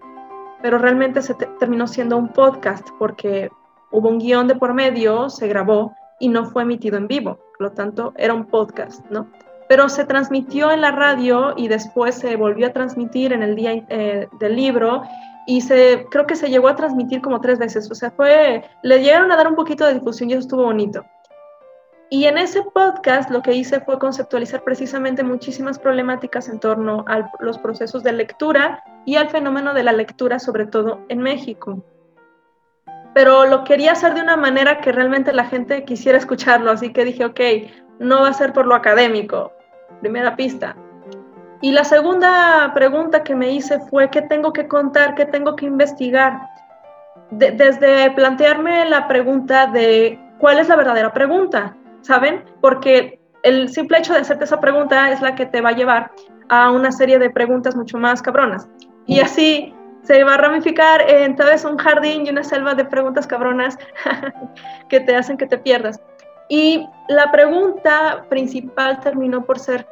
[0.62, 3.50] pero realmente se terminó siendo un podcast porque
[3.92, 7.40] hubo un guion de por medio, se grabó y no fue emitido en vivo.
[7.58, 9.28] Por lo tanto, era un podcast, ¿no?
[9.70, 13.74] Pero se transmitió en la radio y después se volvió a transmitir en el día
[13.90, 15.04] eh, del libro
[15.48, 17.90] y se, creo que se llegó a transmitir como tres veces.
[17.90, 21.06] O sea, fue, le llegaron a dar un poquito de difusión y eso estuvo bonito.
[22.16, 27.30] Y en ese podcast lo que hice fue conceptualizar precisamente muchísimas problemáticas en torno a
[27.42, 31.84] los procesos de lectura y al fenómeno de la lectura, sobre todo en México.
[33.14, 37.04] Pero lo quería hacer de una manera que realmente la gente quisiera escucharlo, así que
[37.04, 37.42] dije, ok,
[38.00, 39.52] no va a ser por lo académico,
[40.00, 40.78] primera pista.
[41.60, 45.16] Y la segunda pregunta que me hice fue, ¿qué tengo que contar?
[45.16, 46.48] ¿Qué tengo que investigar?
[47.32, 52.44] desde plantearme la pregunta de cuál es la verdadera pregunta, ¿saben?
[52.62, 56.12] Porque el simple hecho de hacerte esa pregunta es la que te va a llevar
[56.50, 58.68] a una serie de preguntas mucho más cabronas.
[59.08, 62.86] Y así se va a ramificar en tal vez un jardín y una selva de
[62.86, 63.78] preguntas cabronas
[64.90, 66.00] que te hacen que te pierdas.
[66.48, 69.88] Y la pregunta principal terminó por ser,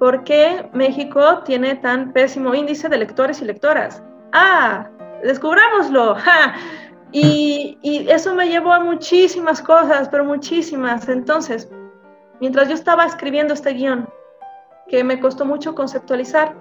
[0.00, 4.02] ¿por qué México tiene tan pésimo índice de lectores y lectoras?
[4.32, 4.88] Ah,
[5.22, 6.16] descubrámoslo.
[7.12, 11.08] Y, eso me llevó a muchísimas cosas, pero muchísimas.
[11.08, 11.70] Entonces,
[12.40, 14.08] mientras yo estaba escribiendo este guion,
[14.88, 16.54] que me costó mucho conceptualizar,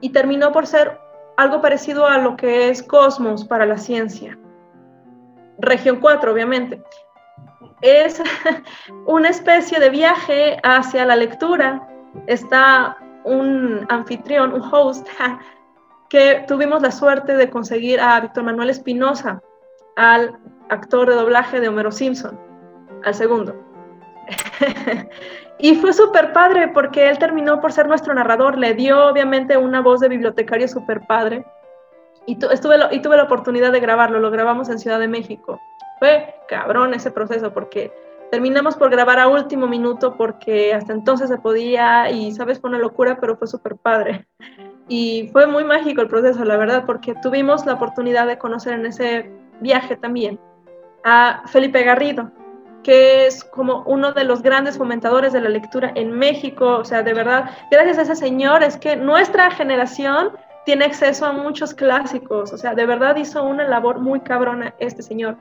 [0.00, 1.00] y terminó por ser
[1.36, 4.38] algo parecido a lo que es Cosmos para la ciencia.
[5.58, 6.82] Región 4, obviamente.
[7.80, 8.22] Es
[9.06, 11.88] una especie de viaje hacia la lectura.
[12.26, 15.08] Está un anfitrión, un host,
[16.08, 19.42] que tuvimos la suerte de conseguir a Víctor Manuel Espinosa,
[19.96, 22.38] al actor de doblaje de Homero Simpson,
[23.04, 23.54] al segundo.
[25.58, 29.80] y fue súper padre porque él terminó por ser nuestro narrador, le dio obviamente una
[29.80, 31.44] voz de bibliotecario súper padre.
[32.26, 35.60] Y, y tuve la oportunidad de grabarlo, lo grabamos en Ciudad de México.
[35.98, 37.92] Fue cabrón ese proceso porque
[38.30, 42.78] terminamos por grabar a último minuto porque hasta entonces se podía y sabes, fue una
[42.78, 44.26] locura, pero fue súper padre.
[44.88, 48.86] Y fue muy mágico el proceso, la verdad, porque tuvimos la oportunidad de conocer en
[48.86, 49.30] ese
[49.60, 50.38] viaje también
[51.04, 52.30] a Felipe Garrido,
[52.82, 56.76] que es como uno de los grandes fomentadores de la lectura en México.
[56.78, 60.32] O sea, de verdad, gracias a ese señor es que nuestra generación
[60.64, 62.52] tiene acceso a muchos clásicos.
[62.52, 65.36] O sea, de verdad hizo una labor muy cabrona este señor.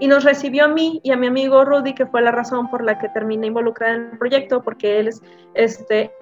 [0.00, 2.84] Y nos recibió a mí y a mi amigo Rudy, que fue la razón por
[2.84, 5.20] la que terminé involucrada en el proyecto, porque él es,
[5.54, 6.12] este,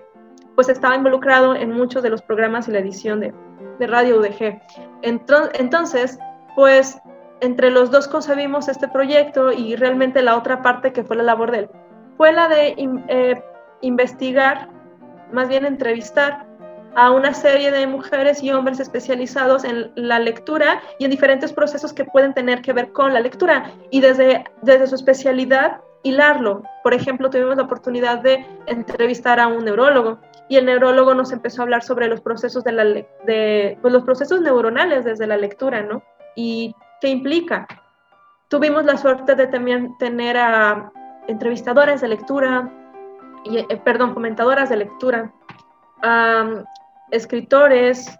[0.55, 3.35] pues estaba involucrado en muchos de los programas y la edición de,
[3.79, 4.61] de Radio UDG.
[5.03, 6.19] Entonces,
[6.55, 6.99] pues
[7.41, 11.51] entre los dos concebimos este proyecto y realmente la otra parte que fue la labor
[11.51, 11.71] de él
[12.17, 12.75] fue la de
[13.09, 13.43] eh,
[13.83, 14.69] investigar,
[15.33, 16.47] más bien entrevistar
[16.95, 21.93] a una serie de mujeres y hombres especializados en la lectura y en diferentes procesos
[21.93, 26.63] que pueden tener que ver con la lectura y desde, desde su especialidad hilarlo.
[26.83, 31.61] Por ejemplo, tuvimos la oportunidad de entrevistar a un neurólogo y el neurólogo nos empezó
[31.61, 36.03] a hablar sobre los procesos de pues, los procesos neuronales desde la lectura, ¿no?
[37.01, 37.67] ¿Qué implica?
[38.49, 40.93] Tuvimos la suerte de también tener a
[41.27, 42.71] entrevistadores de lectura,
[43.45, 45.33] eh, perdón, comentadoras de lectura,
[47.11, 48.19] escritores,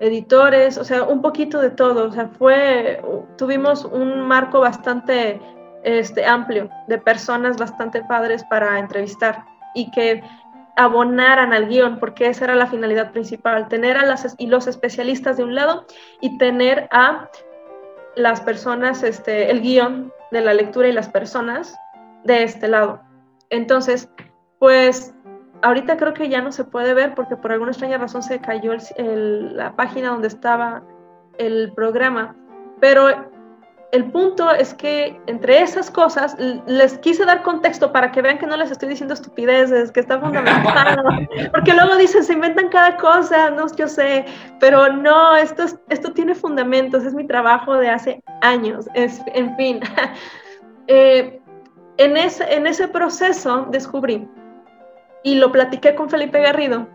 [0.00, 2.08] editores, o sea, un poquito de todo.
[2.08, 3.02] O sea, fue,
[3.36, 5.40] tuvimos un marco bastante
[5.82, 10.22] este, amplio de personas bastante padres para entrevistar y que
[10.76, 15.36] abonaran al guion, porque esa era la finalidad principal, tener a las y los especialistas
[15.36, 15.86] de un lado
[16.20, 17.28] y tener a
[18.18, 21.74] las personas, este, el guion de la lectura y las personas
[22.24, 23.00] de este lado.
[23.50, 24.10] Entonces,
[24.58, 25.14] pues
[25.62, 28.72] ahorita creo que ya no se puede ver porque por alguna extraña razón se cayó
[28.98, 30.82] la página donde estaba
[31.38, 32.36] el programa,
[32.80, 33.30] pero
[33.90, 38.46] el punto es que entre esas cosas les quise dar contexto para que vean que
[38.46, 41.02] no les estoy diciendo estupideces, que está fundamentado,
[41.52, 44.26] porque luego dicen, se inventan cada cosa, no, yo sé,
[44.60, 49.80] pero no, esto, esto tiene fundamentos, es mi trabajo de hace años, es, en fin.
[50.90, 51.38] Eh,
[51.98, 54.26] en ese, en ese proceso descubrí,
[55.22, 56.88] y lo platiqué con Felipe Garrido,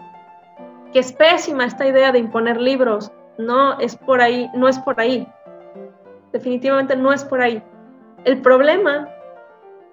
[0.91, 3.11] que es pésima esta idea de imponer libros.
[3.37, 5.27] No es por ahí, no es por ahí.
[6.33, 7.63] Definitivamente no es por ahí.
[8.25, 9.07] El problema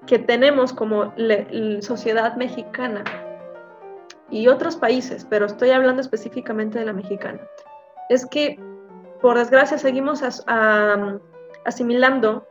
[0.06, 1.12] que tenemos como
[1.80, 3.04] sociedad mexicana
[4.30, 7.40] y otros países, pero estoy hablando específicamente de la mexicana,
[8.08, 8.58] es que
[9.20, 10.22] por desgracia seguimos
[11.64, 12.46] asimilando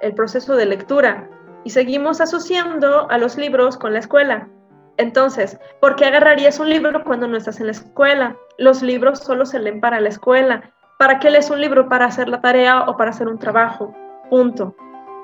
[0.00, 1.30] el proceso de lectura
[1.64, 4.48] y seguimos asociando a los libros con la escuela.
[4.96, 8.36] Entonces, ¿por qué agarrarías un libro cuando no estás en la escuela?
[8.58, 10.72] Los libros solo se leen para la escuela.
[11.02, 11.88] ¿Para qué lees un libro?
[11.88, 13.92] Para hacer la tarea o para hacer un trabajo.
[14.30, 14.76] Punto.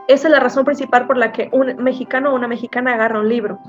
[0.08, 3.28] Esa es la razón principal por la que un mexicano o una mexicana agarra un
[3.28, 3.60] libro.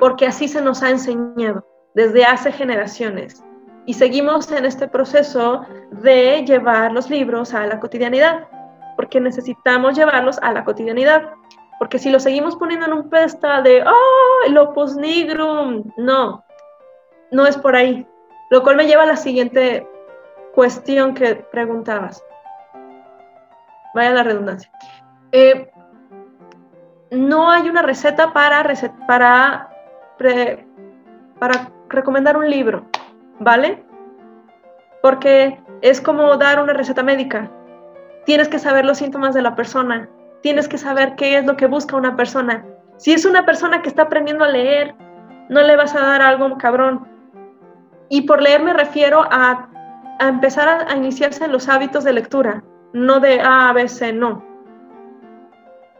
[0.00, 1.62] Porque así se nos ha enseñado
[1.94, 3.44] desde hace generaciones.
[3.84, 8.48] Y seguimos en este proceso de llevar los libros a la cotidianidad,
[8.96, 11.28] porque necesitamos llevarlos a la cotidianidad.
[11.78, 15.92] Porque si lo seguimos poniendo en un pedestal de, ¡oh, el opus nigrum!
[15.98, 16.42] No,
[17.32, 18.06] no es por ahí.
[18.48, 19.86] Lo cual me lleva a la siguiente
[20.54, 22.24] cuestión que preguntabas.
[23.94, 24.70] Vaya la redundancia.
[25.32, 25.70] Eh,
[27.10, 28.64] no hay una receta para,
[29.06, 29.68] para,
[31.38, 32.86] para recomendar un libro,
[33.38, 33.84] ¿vale?
[35.02, 37.50] Porque es como dar una receta médica.
[38.24, 40.08] Tienes que saber los síntomas de la persona,
[40.42, 42.64] tienes que saber qué es lo que busca una persona.
[42.96, 44.94] Si es una persona que está aprendiendo a leer,
[45.48, 47.06] no le vas a dar algo cabrón.
[48.08, 49.68] Y por leer me refiero a,
[50.20, 54.44] empezar a, iniciarse en los hábitos de lectura, no de A, B, C, no.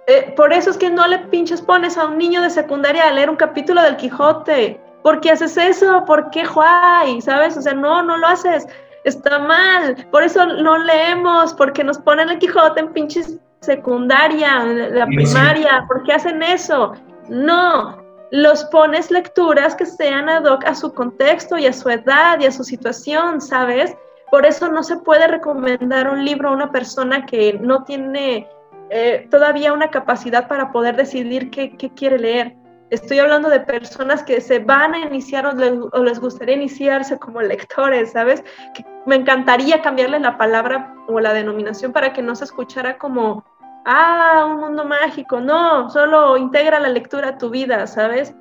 [0.06, 3.12] Eh, por eso es que no le pinches pones a un niño de secundaria a
[3.12, 4.80] leer un capítulo del Quijote.
[5.02, 6.04] ¿Por qué haces eso?
[6.04, 7.20] ¿Por qué, Juay?
[7.20, 7.56] ¿Sabes?
[7.56, 8.66] O sea, no, no lo haces.
[9.04, 10.06] Está mal.
[10.10, 16.02] Por eso no leemos, porque nos ponen el Quijote en pinches secundaria, la primaria, ¿por
[16.04, 16.92] qué hacen eso?
[17.28, 17.98] No,
[18.30, 22.46] los pones lecturas que sean ad hoc a su contexto y a su edad y
[22.46, 23.96] a su situación, ¿sabes?
[24.34, 28.48] Por eso no se puede recomendar un libro a una persona que no tiene
[28.90, 32.56] eh, todavía una capacidad para poder decidir qué, quiere leer.
[32.90, 38.10] Estoy hablando de personas que se van a iniciar o les, gustaría iniciarse como lectores,
[38.10, 38.42] ¿sabes?
[38.74, 43.44] Que me encantaría cambiarle la palabra o la denominación para que no se escuchara como
[43.84, 45.38] ah, un mundo mágico.
[45.38, 48.34] No, solo integra la lectura a tu vida, ¿sabes?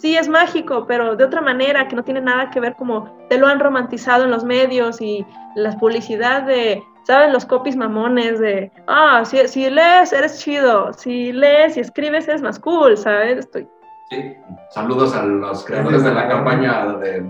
[0.00, 3.38] Sí, es mágico, pero de otra manera, que no tiene nada que ver como te
[3.38, 7.32] lo han romantizado en los medios y la publicidad de, ¿saben?
[7.32, 10.92] Los copies mamones de, ah, si, si lees, eres chido.
[10.92, 13.38] Si lees y escribes, eres más cool, ¿sabes?
[13.38, 13.68] Estoy...
[14.10, 14.36] Sí,
[14.70, 17.22] saludos a los creadores de la campaña de,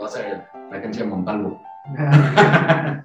[0.00, 1.60] no sé, la agencia Montalvo.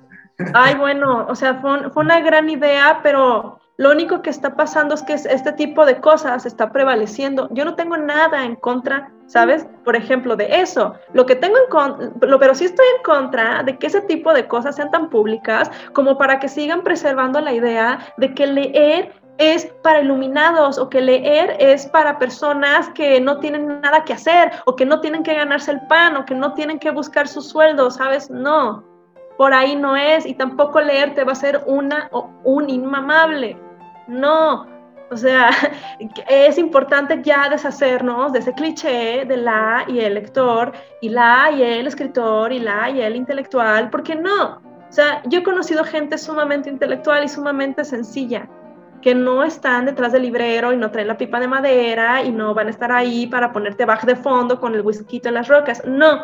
[0.54, 4.94] Ay, bueno, o sea, fue, fue una gran idea, pero lo único que está pasando
[4.94, 7.48] es que este tipo de cosas está prevaleciendo.
[7.52, 9.66] Yo no tengo nada en contra, ¿sabes?
[9.86, 10.96] Por ejemplo, de eso.
[11.14, 14.50] Lo que tengo en contra, pero sí estoy en contra de que ese tipo de
[14.50, 19.68] cosas sean tan públicas como para que sigan preservando la idea de que leer es
[19.82, 24.76] para iluminados o que leer es para personas que no tienen nada que hacer o
[24.76, 27.90] que no tienen que ganarse el pan o que no tienen que buscar su sueldo,
[27.92, 28.30] ¿sabes?
[28.30, 28.84] No,
[29.38, 33.69] por ahí no es y tampoco leer te va a ser una o un inmamable.
[34.10, 34.66] No,
[35.12, 35.50] o sea,
[36.28, 41.64] es importante ya deshacernos de ese cliché de la y el lector, y la y
[41.64, 44.62] el escritor, y la y el intelectual, porque no.
[44.90, 48.50] O sea, yo he conocido gente sumamente intelectual y sumamente sencilla,
[49.02, 52.54] que no están detrás del librero y no traen la pipa de madera y no
[52.54, 55.84] van a estar ahí para ponerte bajo de fondo con el whisky en las rocas.
[55.86, 56.24] No.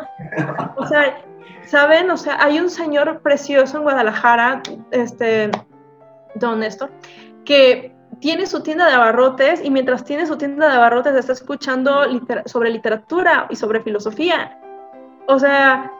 [0.76, 1.16] O sea,
[1.64, 2.10] ¿saben?
[2.10, 5.50] O sea, hay un señor precioso en Guadalajara, este,
[6.34, 6.90] don Néstor,
[7.46, 12.02] que tiene su tienda de abarrotes y mientras tiene su tienda de abarrotes está escuchando
[12.44, 14.58] sobre literatura y sobre filosofía.
[15.28, 15.90] O sea,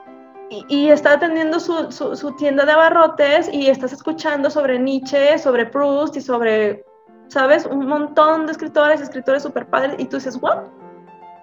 [0.49, 6.15] y, está atendiendo su, su, tienda de abarrotes y estás escuchando sobre Nietzsche, sobre Proust
[6.15, 6.85] y sobre,
[7.27, 7.65] ¿sabes?
[7.65, 10.63] Un montón de escritores, escritores super padres y tú dices, ¿what?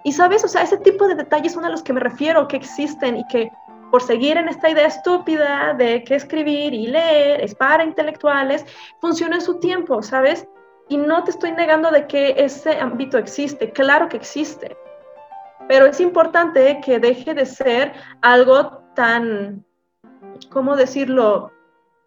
[0.03, 2.57] Y sabes, o sea, ese tipo de detalles son a los que me refiero, que
[2.57, 3.51] existen y que
[3.95, 8.65] por seguir en esta idea estúpida de que escribir y leer es para intelectuales,
[8.99, 10.49] funciona en su tiempo, ¿sabes?
[10.89, 14.75] Y no te estoy negando de que ese ámbito existe, claro que existe,
[15.69, 19.63] pero es importante que deje de ser algo tan,
[20.49, 21.53] ¿cómo decirlo?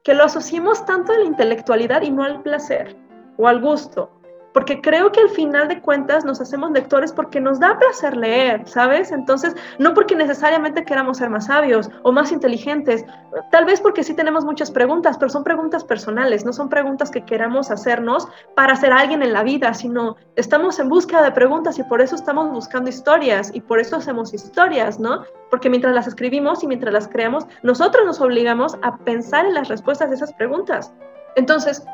[0.05, 2.99] Que lo asociemos tanto a la intelectualidad y no al placer
[3.39, 4.18] o al gusto.
[4.53, 8.67] Porque creo que al final de cuentas nos hacemos lectores porque nos da placer leer,
[8.67, 9.13] ¿sabes?
[9.13, 13.05] Entonces, no porque necesariamente queramos ser más sabios o más inteligentes,
[13.51, 17.25] tal vez porque sí tenemos muchas preguntas, pero son preguntas personales, no son preguntas que
[17.25, 21.83] queramos hacernos para ser alguien en la vida, sino estamos en búsqueda de preguntas y
[21.85, 25.25] por eso estamos buscando historias y por eso hacemos historias, ¿no?
[25.51, 29.69] Porque mientras las escribimos y mientras las creamos, nosotros nos obligamos a pensar en las
[29.69, 30.93] respuestas de esas preguntas.
[31.37, 31.85] Entonces,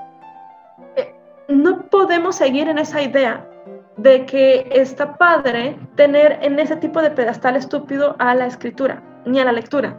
[1.49, 3.49] no podemos seguir en esa idea
[3.97, 9.39] de que está padre tener en ese tipo de pedestal estúpido a la escritura, ni
[9.41, 9.97] a la lectura.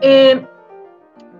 [0.00, 0.46] Eh,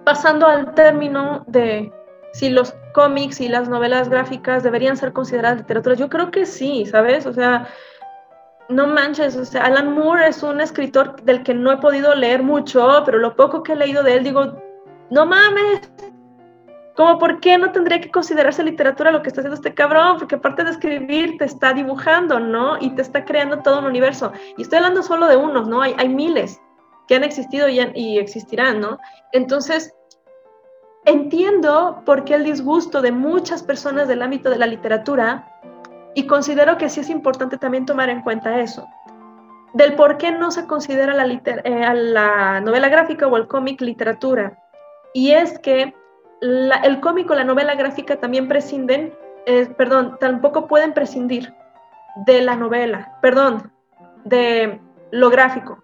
[0.04, 1.92] pasando al término de
[2.32, 6.86] si los cómics y las novelas gráficas deberían ser consideradas literatura, yo creo que sí,
[6.86, 7.26] ¿sabes?
[7.26, 7.66] O sea,
[8.68, 12.42] no manches, o sea, Alan Moore es un escritor del que no he podido leer
[12.42, 14.52] mucho, pero lo poco que he leído de él, digo,
[15.10, 15.90] no mames,
[16.98, 20.16] como, ¿por qué no tendría que considerarse literatura lo que está haciendo este cabrón?
[20.18, 22.76] Porque aparte de escribir, te está dibujando, ¿no?
[22.80, 24.32] Y te está creando todo un universo.
[24.56, 25.80] Y estoy hablando solo de unos, ¿no?
[25.80, 26.60] Hay, hay miles
[27.06, 28.98] que han existido y, y existirán, ¿no?
[29.30, 29.94] Entonces,
[31.04, 35.48] entiendo por qué el disgusto de muchas personas del ámbito de la literatura
[36.16, 38.84] y considero que sí es importante también tomar en cuenta eso,
[39.72, 44.58] del por qué no se considera la, eh, la novela gráfica o el cómic literatura.
[45.14, 45.94] Y es que
[46.40, 49.12] el cómic o la novela gráfica también prescinden,
[49.46, 51.52] eh, perdón, tampoco pueden prescindir
[52.26, 53.72] de la novela, perdón,
[54.24, 54.80] de
[55.10, 55.82] lo gráfico.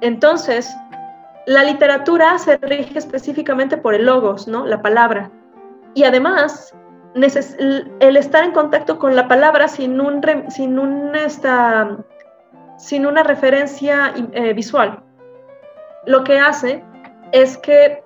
[0.00, 0.74] Entonces,
[1.46, 4.66] la literatura se rige específicamente por el logos, ¿no?
[4.66, 5.30] La palabra.
[5.94, 6.74] Y además,
[7.14, 10.20] el estar en contacto con la palabra sin, un,
[10.50, 11.12] sin, un,
[12.76, 15.02] sin una referencia eh, visual,
[16.06, 16.84] lo que hace
[17.32, 18.02] es que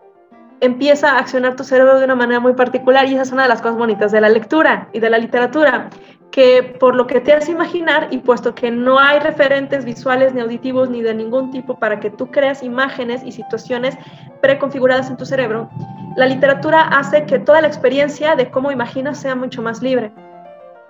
[0.62, 3.48] empieza a accionar tu cerebro de una manera muy particular y esa es una de
[3.48, 5.90] las cosas bonitas de la lectura y de la literatura,
[6.30, 10.40] que por lo que te hace imaginar y puesto que no hay referentes visuales ni
[10.40, 13.98] auditivos ni de ningún tipo para que tú creas imágenes y situaciones
[14.40, 15.68] preconfiguradas en tu cerebro,
[16.16, 20.12] la literatura hace que toda la experiencia de cómo imaginas sea mucho más libre.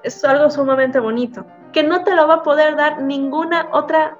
[0.03, 4.18] Es algo sumamente bonito, que no te lo va a poder dar ninguna otra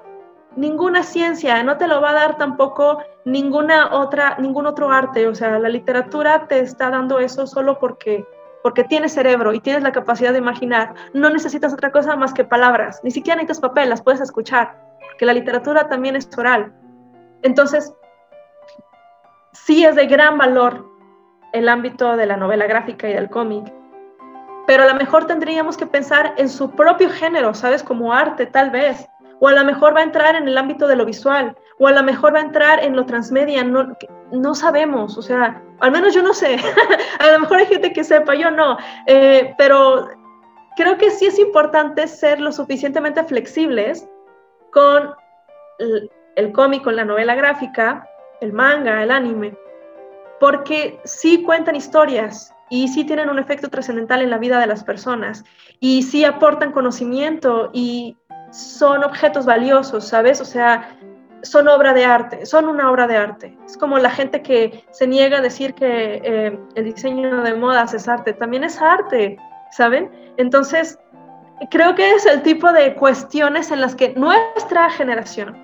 [0.55, 5.27] ninguna ciencia, no te lo va a dar tampoco ninguna otra, ningún otro arte.
[5.27, 8.25] O sea, la literatura te está dando eso solo porque,
[8.61, 10.93] porque tienes cerebro y tienes la capacidad de imaginar.
[11.13, 14.77] No necesitas otra cosa más que palabras, ni siquiera necesitas papel, las puedes escuchar,
[15.07, 16.73] porque la literatura también es oral.
[17.41, 17.93] Entonces,
[19.51, 20.89] sí es de gran valor
[21.53, 23.71] el ámbito de la novela gráfica y del cómic,
[24.65, 27.83] pero a lo mejor tendríamos que pensar en su propio género, ¿sabes?
[27.83, 29.07] Como arte, tal vez
[29.43, 31.91] o a lo mejor va a entrar en el ámbito de lo visual, o a
[31.91, 33.93] lo mejor va a entrar en lo transmedia, no,
[34.31, 36.55] no sabemos, o sea, al menos yo no sé,
[37.19, 40.07] a lo mejor hay gente que sepa, yo no, eh, pero
[40.77, 44.07] creo que sí es importante ser lo suficientemente flexibles
[44.71, 45.13] con
[45.79, 48.07] el, el cómic, con la novela gráfica,
[48.39, 49.57] el manga, el anime,
[50.39, 54.85] porque sí cuentan historias y sí tienen un efecto trascendental en la vida de las
[54.85, 55.43] personas
[55.81, 58.15] y sí aportan conocimiento y
[58.53, 60.39] son objetos valiosos, ¿sabes?
[60.39, 60.95] O sea,
[61.41, 63.57] son obra de arte, son una obra de arte.
[63.65, 67.93] Es como la gente que se niega a decir que eh, el diseño de modas
[67.93, 69.37] es arte, también es arte,
[69.71, 70.11] ¿saben?
[70.37, 70.99] Entonces,
[71.71, 75.57] creo que es el tipo de cuestiones en las que nuestra generación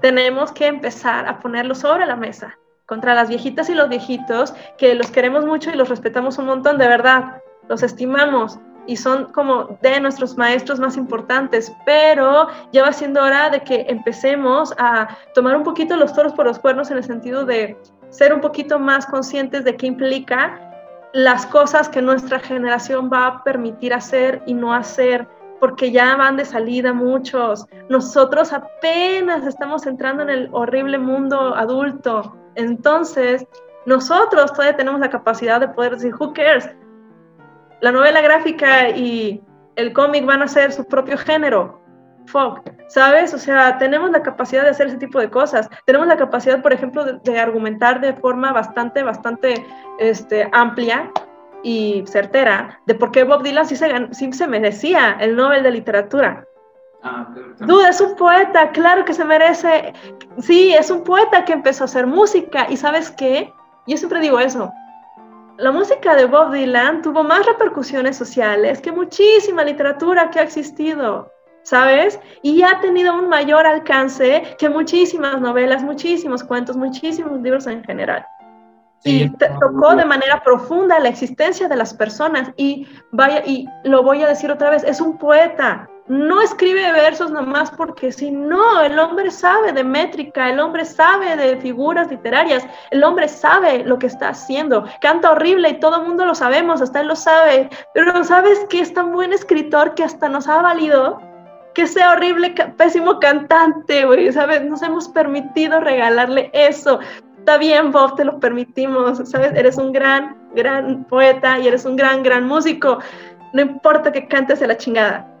[0.00, 2.56] tenemos que empezar a ponerlo sobre la mesa
[2.86, 6.78] contra las viejitas y los viejitos, que los queremos mucho y los respetamos un montón,
[6.78, 12.92] de verdad, los estimamos, y son como de nuestros maestros más importantes, pero ya va
[12.92, 16.98] siendo hora de que empecemos a tomar un poquito los toros por los cuernos en
[16.98, 17.76] el sentido de
[18.10, 20.60] ser un poquito más conscientes de qué implica
[21.14, 25.28] las cosas que nuestra generación va a permitir hacer y no hacer,
[25.60, 27.66] porque ya van de salida muchos.
[27.88, 32.36] Nosotros apenas estamos entrando en el horrible mundo adulto.
[32.56, 33.46] Entonces,
[33.86, 36.68] nosotros todavía tenemos la capacidad de poder decir, who cares?
[37.84, 39.42] La novela gráfica y
[39.76, 41.82] el cómic van a ser su propio género.
[42.24, 43.34] Fuck, ¿sabes?
[43.34, 45.68] O sea, tenemos la capacidad de hacer ese tipo de cosas.
[45.84, 49.66] Tenemos la capacidad, por ejemplo, de, argumentar de forma bastante, bastante
[49.98, 51.12] este, amplia
[51.62, 55.72] y certera de por qué Bob Dylan sí se, sí se merecía el Nobel de
[55.72, 56.46] Literatura.
[57.02, 57.28] Ah,
[57.58, 59.92] Duda, es un poeta, claro que se merece.
[60.38, 62.66] Sí, es un poeta que empezó a hacer música.
[62.70, 63.52] ¿Y sabes qué?
[63.86, 64.72] Yo siempre digo eso
[65.58, 71.30] la música de Bob Dylan tuvo más repercusiones sociales que muchísima literatura que ha existido,
[71.62, 72.18] ¿sabes?
[72.42, 78.26] Y ha tenido un mayor alcance que muchísimas novelas, muchísimos cuentos, muchísimos libros en general.
[79.06, 79.28] y
[79.60, 84.28] tocó de manera profunda la existencia de las personas y vaya y lo voy a
[84.28, 89.30] decir otra vez es un poeta no escribe versos nomás porque si no el hombre
[89.30, 94.28] sabe de métrica el hombre sabe de figuras literarias el hombre sabe lo que está
[94.28, 98.66] haciendo canta horrible y todo el mundo lo sabemos hasta él lo sabe pero sabes
[98.68, 101.20] que es tan buen escritor que hasta nos ha valido
[101.74, 104.64] que sea horrible, pésimo cantante, güey, ¿sabes?
[104.64, 107.00] Nos hemos permitido regalarle eso.
[107.38, 109.52] Está bien, Bob, te lo permitimos, ¿sabes?
[109.54, 113.00] Eres un gran, gran poeta y eres un gran, gran músico.
[113.52, 115.33] No importa que cantes a la chingada.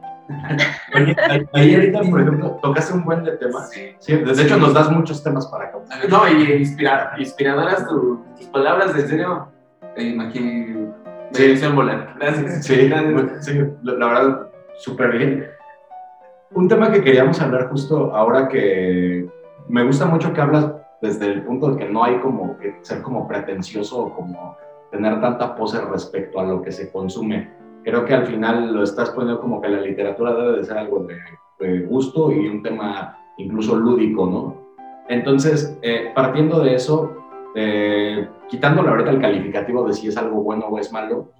[1.52, 3.70] Ahí ahorita, por ejemplo, tocaste un buen de temas.
[3.70, 4.16] Sí.
[4.16, 5.78] de hecho, nos das muchos temas para acá.
[6.08, 9.48] No, y inspira, inspiradoras tus palabras, de serio.
[9.96, 11.66] Imagínate, sí.
[11.68, 12.14] volar.
[12.18, 12.64] Gracias.
[12.64, 12.90] Sí,
[13.40, 14.48] sí, la verdad,
[14.78, 15.54] súper bien
[16.54, 19.28] un tema que queríamos hablar justo ahora que
[19.68, 20.72] me gusta mucho que hablas
[21.02, 24.56] desde el punto de que no hay como que ser como pretencioso o como
[24.90, 27.50] tener tanta pose respecto a lo que se consume.
[27.84, 31.06] Creo que al final lo estás poniendo como que la literatura debe de ser algo
[31.06, 34.56] de, gusto y un tema incluso lúdico, ¿no?
[35.08, 37.16] Entonces, eh, partiendo de eso,
[37.54, 41.30] eh, quitándole ahorita el calificativo de si es algo bueno o es malo,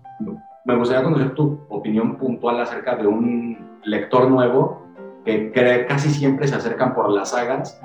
[0.64, 4.82] me gustaría conocer tu opinión puntual acerca de un lector nuevo
[5.24, 7.80] que, casi siempre se acercan por las sagas,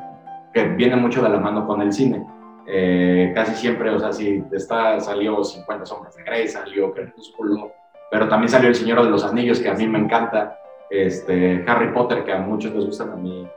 [0.54, 2.26] que viene mucho de la mano con el cine.
[2.68, 7.72] Eh, casi siempre, o sea, si está, salió 50 sombras de Grey, salió Crepúsculo,
[8.12, 11.94] pero también salió El Señor de los Anillos, que a mí me encanta, este, Harry
[11.94, 13.48] Potter, que a muchos les gustan, a mí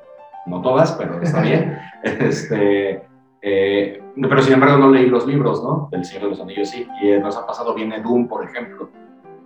[0.47, 1.79] no todas, pero está bien.
[2.03, 3.03] este,
[3.41, 5.89] eh, pero sin embargo no leí los libros, ¿no?
[5.91, 6.87] Del Señor de los Anillos, sí.
[7.03, 8.91] Y nos ha pasado, viene Doom, por ejemplo.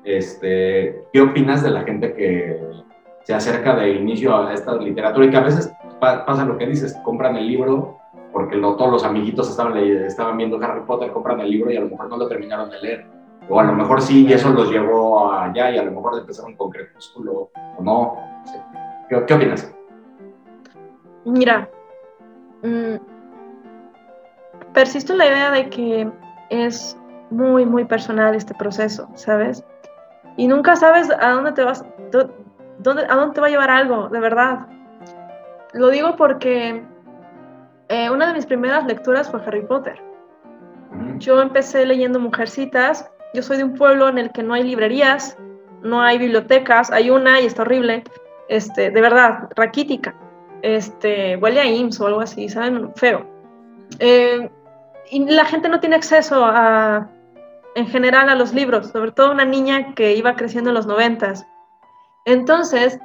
[0.04, 2.60] Este, ¿Qué opinas de la gente que
[3.24, 6.96] se acerca de inicio a esta literatura y que a veces pasa lo que dices,
[7.04, 7.98] compran el libro
[8.32, 11.88] porque todos los amiguitos estaban, estaban viendo Harry Potter, compran el libro y a lo
[11.88, 13.06] mejor no lo terminaron de leer.
[13.48, 16.56] O a lo mejor sí, y eso los llevó allá y a lo mejor empezaron
[16.56, 18.16] con Crepúsculo o no.
[19.08, 19.72] ¿Qué, ¿Qué, opinas?
[21.24, 21.68] Mira,
[22.62, 22.96] mm,
[24.72, 26.10] persisto en la idea de que
[26.50, 26.98] es
[27.30, 29.64] muy, muy personal este proceso, ¿sabes?
[30.36, 31.86] Y nunca sabes a dónde te vas, ¿a
[32.78, 34.08] dónde te va a llevar algo?
[34.08, 34.66] De verdad.
[35.72, 36.84] Lo digo porque
[37.88, 40.00] eh, una de mis primeras lecturas fue Harry Potter.
[41.18, 43.10] Yo empecé leyendo Mujercitas.
[43.36, 45.36] Yo soy de un pueblo en el que no hay librerías,
[45.82, 48.02] no hay bibliotecas, hay una y está horrible.
[48.48, 50.14] Este, de verdad, raquítica.
[50.62, 52.94] Este, huele a IMSS o algo así, ¿saben?
[52.94, 53.26] Feo.
[53.98, 54.48] Eh,
[55.10, 57.10] y la gente no tiene acceso a,
[57.74, 61.46] en general a los libros, sobre todo una niña que iba creciendo en los noventas.
[62.24, 62.98] Entonces,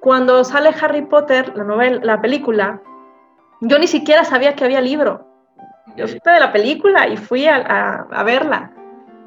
[0.00, 2.80] cuando sale Harry Potter, la novela, la película,
[3.60, 5.28] yo ni siquiera sabía que había libro.
[5.96, 8.72] Yo supe de la película y fui a, verla.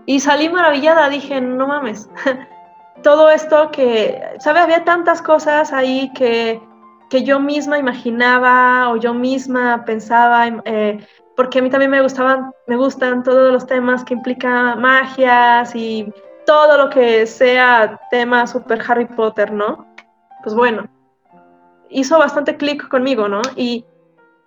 [0.06, 2.10] Y salí maravillada, dije, no mames,
[3.04, 4.64] todo esto que, ¿sabes?
[4.64, 6.62] Había tantas cosas ahí que,
[7.10, 12.52] que yo misma imaginaba o yo misma pensaba, eh, porque a mí también me gustaban,
[12.68, 16.12] me gustan todos los temas que implican magias y
[16.45, 19.86] todo lo que sea tema super Harry Potter, ¿no?
[20.43, 20.88] Pues bueno,
[21.89, 23.41] hizo bastante clic conmigo, ¿no?
[23.56, 23.86] Y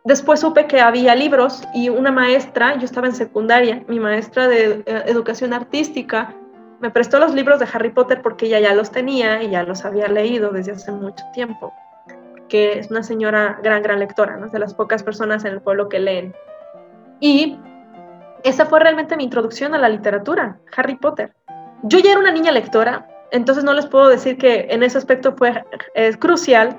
[0.04, 4.82] después supe que había libros y una maestra, yo estaba en secundaria, mi maestra de
[4.86, 6.34] eh, educación artística,
[6.80, 9.84] me prestó los libros de Harry Potter porque ella ya los tenía y ya los
[9.84, 11.72] había leído desde hace mucho tiempo,
[12.48, 14.48] que es una señora gran, gran lectora, ¿no?
[14.48, 16.34] de las pocas personas en el pueblo que leen.
[17.20, 17.58] Y
[18.42, 21.32] esa fue realmente mi introducción a la literatura, Harry Potter.
[21.84, 25.34] Yo ya era una niña lectora, entonces no les puedo decir que en ese aspecto
[25.34, 25.64] fue
[26.18, 26.78] crucial,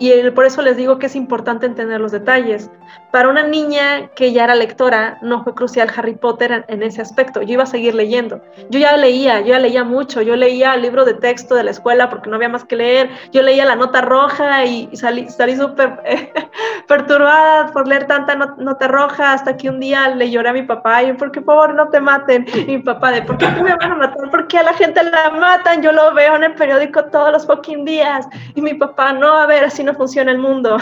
[0.00, 2.70] y por eso les digo que es importante entender los detalles.
[3.10, 7.42] Para una niña que ya era lectora, no fue crucial Harry Potter en, ese aspecto.
[7.42, 8.40] Yo iba a seguir leyendo.
[8.70, 10.22] Yo ya leía, yo ya leía mucho.
[10.22, 13.10] Yo leía el libro de texto de la escuela porque no había más que leer.
[13.30, 16.00] Yo leía la nota roja y, salí, salí súper
[16.88, 21.02] perturbada por leer tanta nota roja hasta que un día le lloré a mi papá
[21.02, 22.46] y por qué por favor no te maten.
[22.54, 24.30] Y mi papá de, ¿por qué me van a matar?
[24.30, 25.82] Porque a la gente la matan.
[25.82, 28.26] Yo lo veo en el periódico todos los fucking días.
[28.54, 30.76] Y mi papá, no, a ver, así no funciona el mundo.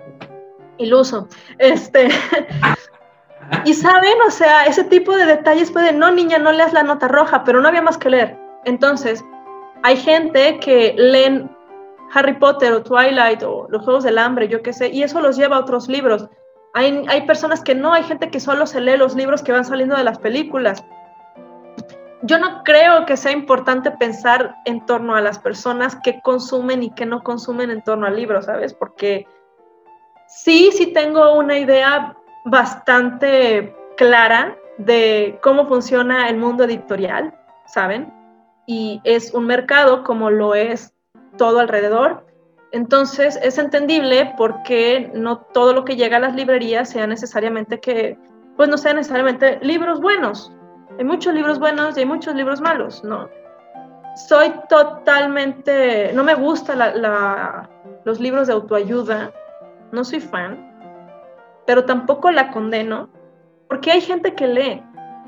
[0.78, 1.28] Iluso.
[1.58, 2.08] Este.
[3.64, 7.08] y saben, o sea, ese tipo de detalles puede, no, niña, no leas la nota
[7.08, 8.38] roja, pero no había más que leer.
[8.64, 9.24] Entonces,
[9.82, 11.50] hay gente que leen
[12.14, 15.36] Harry Potter o Twilight o los Juegos del Hambre, yo qué sé, y eso los
[15.36, 16.28] lleva a otros libros.
[16.74, 19.64] Hay, hay personas que no, hay gente que solo se lee los libros que van
[19.64, 20.84] saliendo de las películas
[22.22, 26.90] yo no creo que sea importante pensar en torno a las personas que consumen y
[26.90, 28.72] que no consumen en torno al libro, ¿sabes?
[28.74, 29.26] Porque
[30.26, 37.34] sí, sí tengo una idea bastante clara de cómo funciona el mundo editorial,
[37.66, 38.12] ¿saben?
[38.66, 40.94] Y es un mercado como lo es
[41.36, 42.26] todo alrededor.
[42.72, 48.18] Entonces es entendible porque no todo lo que llega a las librerías sea necesariamente que,
[48.56, 50.52] pues no sean necesariamente libros buenos.
[50.98, 53.28] Hay muchos libros buenos y hay muchos libros malos, ¿no?
[54.28, 56.78] Soy totalmente, no me gustan
[58.04, 59.30] los libros de autoayuda,
[59.92, 60.72] no soy fan,
[61.66, 63.10] pero tampoco la condeno,
[63.68, 64.82] porque hay gente que lee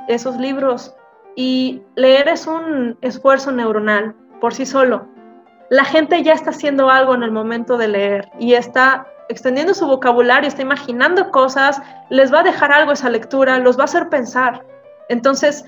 [0.08, 0.94] esos libros
[1.36, 5.06] y leer es un esfuerzo neuronal por sí solo.
[5.68, 9.86] La gente ya está haciendo algo en el momento de leer y está extendiendo su
[9.86, 14.08] vocabulario, está imaginando cosas, les va a dejar algo esa lectura, los va a hacer
[14.08, 14.64] pensar.
[15.09, 15.64] Entonces,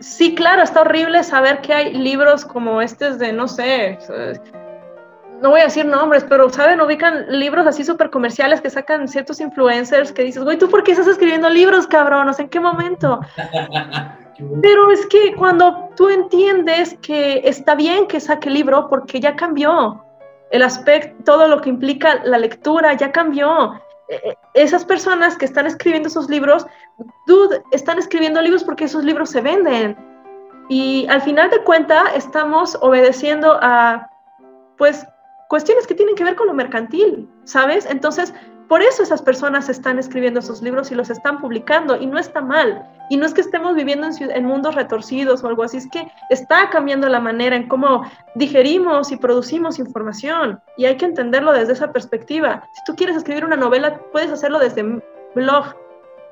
[0.00, 3.98] sí, claro, está horrible saber que hay libros como estos de, no sé,
[5.42, 6.80] no voy a decir nombres, pero, ¿saben?
[6.80, 10.92] Ubican libros así súper comerciales que sacan ciertos influencers que dices, güey, ¿tú por qué
[10.92, 12.26] estás escribiendo libros, cabrón?
[12.26, 13.20] No sé en qué momento.
[14.62, 20.04] Pero es que cuando tú entiendes que está bien que saque libro porque ya cambió
[20.50, 23.80] el aspecto, todo lo que implica la lectura, ya cambió.
[24.54, 26.66] Esas personas que están escribiendo esos libros,
[27.26, 29.96] dude, están escribiendo libros porque esos libros se venden.
[30.68, 34.10] Y al final de cuentas estamos obedeciendo a,
[34.78, 35.06] pues,
[35.48, 37.86] cuestiones que tienen que ver con lo mercantil, ¿sabes?
[37.86, 38.32] Entonces,
[38.72, 42.40] por eso esas personas están escribiendo esos libros y los están publicando y no está
[42.40, 42.88] mal.
[43.10, 46.70] Y no es que estemos viviendo en, mundos retorcidos o algo así, es que está
[46.70, 51.92] cambiando la manera en cómo digerimos y producimos información y hay que entenderlo desde esa
[51.92, 52.66] perspectiva.
[52.72, 55.02] Si tú quieres escribir una novela, puedes hacerlo desde
[55.34, 55.76] blog.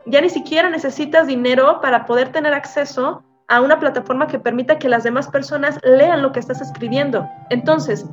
[0.06, 4.88] Ya ni siquiera necesitas dinero para poder tener acceso a una plataforma que permita que
[4.88, 7.28] las demás personas lean lo que estás escribiendo.
[7.50, 8.06] Entonces,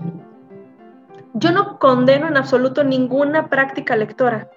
[1.40, 4.50] yo no condeno en absoluto ninguna práctica lectora,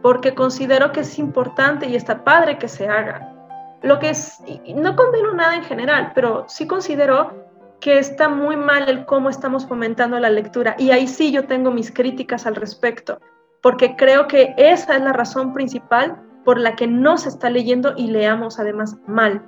[0.00, 3.34] porque considero que es importante y está padre que se haga.
[3.82, 4.38] Lo que es,
[4.74, 7.44] no condeno nada en general, pero sí considero
[7.80, 10.74] que está muy mal el cómo estamos fomentando la lectura.
[10.78, 13.20] Y ahí sí yo tengo mis críticas al respecto,
[13.60, 17.92] porque creo que esa es la razón principal por la que no se está leyendo
[17.96, 19.42] y leamos además mal,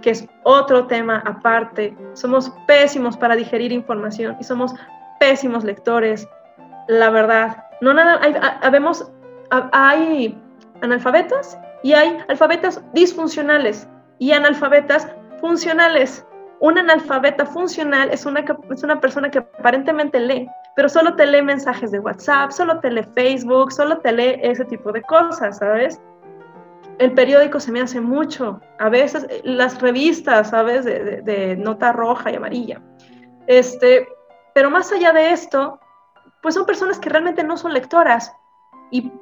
[0.00, 1.96] que es otro tema aparte.
[2.14, 4.74] Somos pésimos para digerir información y somos
[5.20, 6.26] pésimos lectores,
[6.88, 7.64] la verdad.
[7.80, 8.34] No nada, hay,
[9.72, 10.42] hay
[10.80, 13.86] analfabetas y hay alfabetas disfuncionales
[14.18, 15.06] y analfabetas
[15.40, 16.26] funcionales.
[16.60, 21.42] Un analfabeta funcional es una, es una persona que aparentemente lee, pero solo te lee
[21.42, 26.00] mensajes de WhatsApp, solo te lee Facebook, solo te lee ese tipo de cosas, ¿sabes?
[26.98, 30.84] El periódico se me hace mucho, a veces las revistas, ¿sabes?
[30.84, 32.82] De, de nota roja y amarilla.
[33.46, 34.06] Este,
[34.54, 35.80] pero más allá de esto,
[36.42, 38.34] pues son personas que realmente no son lectoras.
[38.90, 39.12] Y,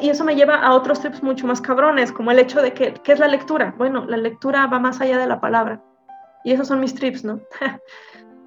[0.00, 2.94] y eso me lleva a otros tips mucho más cabrones, como el hecho de que,
[2.94, 3.74] ¿qué es la lectura?
[3.76, 5.82] Bueno, la lectura va más allá de la palabra.
[6.44, 7.40] Y esos son mis trips, ¿no?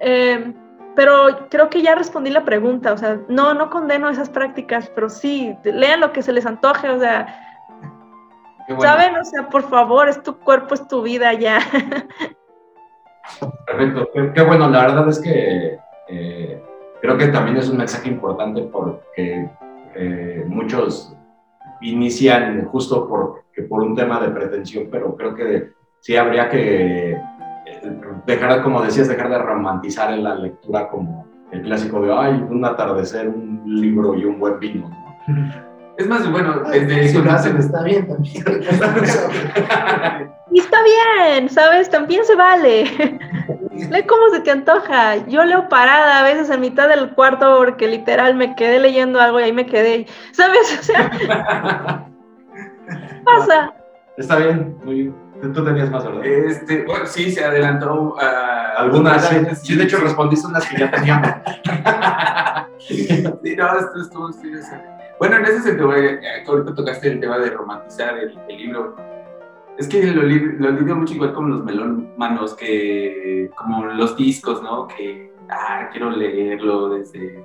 [0.04, 0.56] Eh,
[0.96, 5.10] pero creo que ya respondí la pregunta, o sea, no, no condeno esas prácticas, pero
[5.10, 7.28] sí, lean lo que se les antoje, o sea,
[8.80, 9.16] ¿saben?
[9.16, 11.60] O sea, por favor, es tu cuerpo, es tu vida ya.
[13.66, 15.80] Perfecto, qué, bueno, la verdad es que
[16.12, 16.62] eh,
[17.02, 19.50] creo que también es un mensaje importante porque
[19.96, 21.16] eh, muchos
[21.82, 27.22] inician justo por, por un tema de pretensión, pero creo que sí habría que eh,
[28.26, 32.66] dejar, como decías, dejar de romantizar en la lectura como el clásico de, ay, un
[32.66, 34.90] atardecer, un libro y un buen vino.
[35.98, 37.10] Es más, bueno, desde...
[37.10, 38.44] Si lo hacen está bien también.
[40.52, 41.90] y está bien, ¿sabes?
[41.92, 42.86] También se vale.
[43.90, 45.18] Lee como se te antoja.
[45.28, 49.40] Yo leo parada a veces en mitad del cuarto porque literal me quedé leyendo algo
[49.40, 50.08] y ahí me quedé.
[50.32, 50.80] ¿Sabes?
[50.80, 51.12] O sea,
[53.26, 53.74] pasa.
[54.18, 55.32] Está bien, muy bien.
[55.54, 56.24] Tú tenías más, ¿verdad?
[56.24, 58.74] Este, bueno, sí, se adelantó a...
[58.78, 61.30] Algunas, sí, sí, de hecho respondiste unas que ya teníamos.
[62.78, 64.32] sí, no, esto estuvo...
[64.34, 64.52] Sí,
[65.18, 68.96] bueno, en ese sentido, eh, ahorita tocaste el tema de romantizar el, el libro
[69.78, 74.88] es que lo, lo lidio mucho igual como los melómanos, que como los discos, ¿no?
[74.88, 77.44] Que, ah, quiero leerlo desde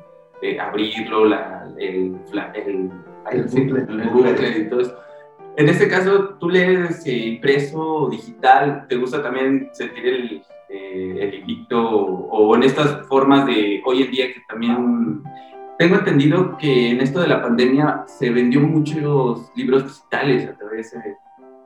[0.61, 2.17] abrirlo, la, el,
[2.55, 2.91] el,
[3.33, 4.71] el,
[5.57, 8.87] En este caso, ¿tú lees eh, impreso o digital?
[8.89, 14.11] ¿Te gusta también sentir el, eh, el invicto o, en estas formas de hoy en
[14.11, 15.23] día que también...
[15.79, 20.93] Tengo entendido que en esto de la pandemia se vendió muchos libros digitales a través
[20.93, 21.15] de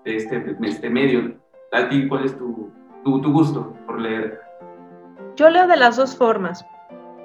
[0.04, 1.34] de este, este medio.
[1.72, 2.70] ¿A ti cuál es tu,
[3.04, 4.40] tu, tu gusto por leer?
[5.36, 6.64] Yo leo de las dos formas.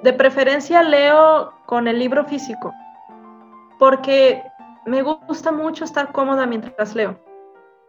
[0.02, 2.72] De preferencia leo con el libro físico,
[3.78, 4.42] porque
[4.84, 7.18] me gusta mucho estar cómoda mientras leo.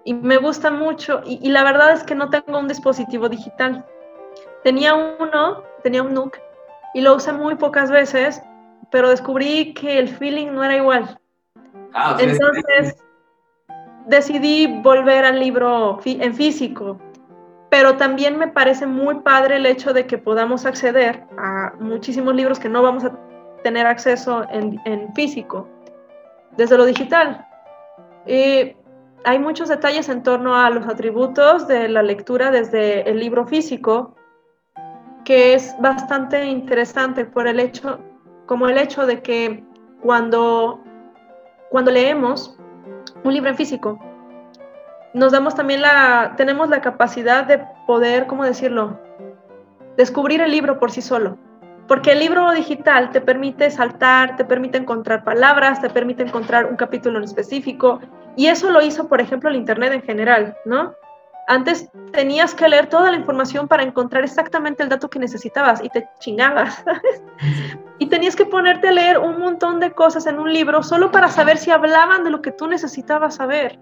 [0.04, 1.22] y me gusta mucho.
[1.26, 3.86] Y, y la verdad es que no tengo un dispositivo digital.
[4.64, 6.40] Tenía uno, tenía un NUC,
[6.94, 8.42] y lo usé muy pocas veces,
[8.90, 11.20] pero descubrí que el feeling no era igual.
[11.94, 13.04] Ah, o sea, es- Entonces
[14.08, 17.00] decidí volver al libro en físico,
[17.70, 22.60] pero también me parece muy padre el hecho de que podamos acceder a muchísimos libros
[22.60, 23.12] que no vamos a
[23.64, 25.68] tener acceso en, en físico
[26.56, 27.46] desde lo digital.
[29.24, 34.16] Hay muchos detalles en torno a los atributos de la lectura desde el libro físico
[35.26, 38.00] que es bastante interesante por el hecho,
[38.46, 39.66] como el hecho de que
[40.02, 40.80] cuando,
[41.70, 42.57] cuando leemos
[43.28, 44.00] un libro en físico,
[45.14, 49.00] nos damos también la, tenemos la capacidad de poder, ¿cómo decirlo?
[49.96, 51.38] Descubrir el libro por sí solo.
[51.88, 56.76] Porque el libro digital te permite saltar, te permite encontrar palabras, te permite encontrar un
[56.76, 58.02] capítulo en específico.
[58.36, 60.94] Y eso lo hizo, por ejemplo, el Internet en general, ¿no?
[61.48, 65.90] Antes tenías que leer toda la información para encontrar exactamente el dato que necesitabas y
[65.90, 67.24] te chingabas, ¿sabes?
[68.00, 71.30] Y tenías que ponerte a leer un montón de cosas en un libro solo para
[71.30, 73.80] saber si hablaban de lo que tú necesitabas saber.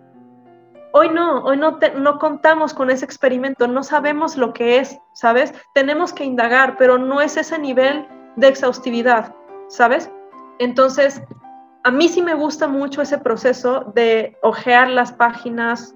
[0.93, 4.97] Hoy no, hoy no, te- no contamos con ese experimento, no sabemos lo que es,
[5.13, 5.53] ¿sabes?
[5.73, 8.07] Tenemos que indagar, pero no es ese nivel
[8.37, 9.33] de exhaustividad,
[9.67, 10.09] ¿sabes?
[10.59, 11.21] Entonces,
[11.83, 15.95] a mí sí me gusta mucho ese proceso de ojear las páginas,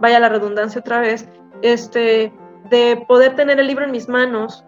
[0.00, 1.28] vaya la redundancia otra vez,
[1.62, 2.32] este,
[2.70, 4.64] de poder tener el libro en mis manos,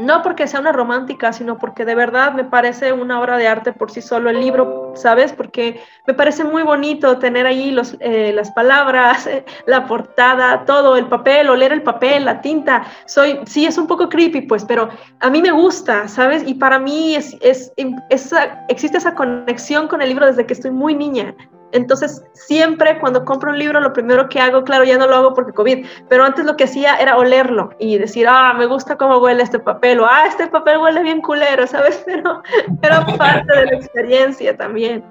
[0.00, 3.72] no porque sea una romántica, sino porque de verdad me parece una obra de arte
[3.72, 5.32] por sí solo el libro, ¿sabes?
[5.34, 9.28] Porque me parece muy bonito tener ahí los, eh, las palabras,
[9.66, 12.86] la portada, todo, el papel, oler el papel, la tinta.
[13.04, 14.88] Soy, sí, es un poco creepy, pues, pero
[15.20, 16.44] a mí me gusta, ¿sabes?
[16.46, 17.70] Y para mí es, es,
[18.08, 21.34] esa, existe esa conexión con el libro desde que estoy muy niña.
[21.72, 25.34] Entonces, siempre cuando compro un libro, lo primero que hago, claro, ya no lo hago
[25.34, 29.18] porque COVID, pero antes lo que hacía era olerlo y decir, ah, me gusta cómo
[29.18, 32.02] huele este papel, o ah, este papel huele bien culero, ¿sabes?
[32.06, 32.42] Pero
[32.82, 35.04] era parte de la experiencia también.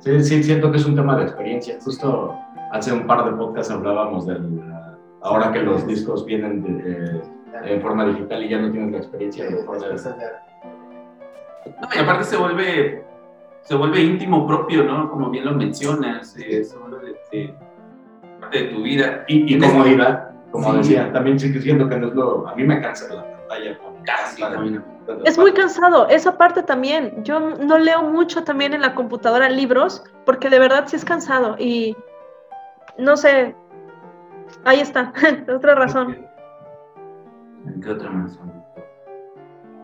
[0.00, 1.78] Sí, sí, siento que es un tema de experiencia.
[1.82, 2.34] Justo
[2.72, 4.60] hace un par de podcasts hablábamos del.
[5.22, 7.20] Ahora que los discos vienen de,
[7.64, 9.94] en forma digital y ya no tienes la experiencia de forma de.
[11.80, 13.04] No, y aparte se vuelve,
[13.62, 15.10] se vuelve íntimo propio, ¿no?
[15.10, 17.54] Como bien lo mencionas, eh, se vuelve de-
[18.40, 19.24] parte de tu vida.
[19.28, 20.78] Y, y comodidad, como Sí.
[20.78, 22.48] decía, también sí que siento que no es lo.
[22.48, 23.78] A mí me cansa la pantalla.
[23.78, 24.82] con- Casi, también.
[25.24, 27.22] Es muy cansado, esa parte también.
[27.24, 31.56] Yo no leo mucho también en la computadora libros porque de verdad sí es cansado
[31.58, 31.96] y
[32.98, 33.54] no sé,
[34.64, 35.12] ahí está,
[35.54, 36.26] otra razón.
[37.66, 38.38] ¿En qué otra más?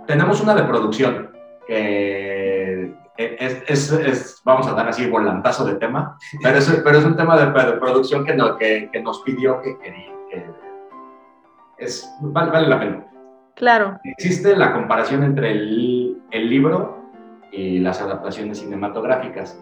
[0.07, 1.31] Tenemos una de producción
[1.67, 7.05] que es, es- es- vamos a dar así volantazo de tema, pero es, pero es
[7.05, 10.45] un tema de, de producción que, no- que, que nos pidió que, quería- que
[11.79, 13.07] es, vale, vale la pena.
[13.55, 16.99] Claro, Existe la comparación entre el, el libro
[17.53, 19.57] y las adaptaciones cinematográficas.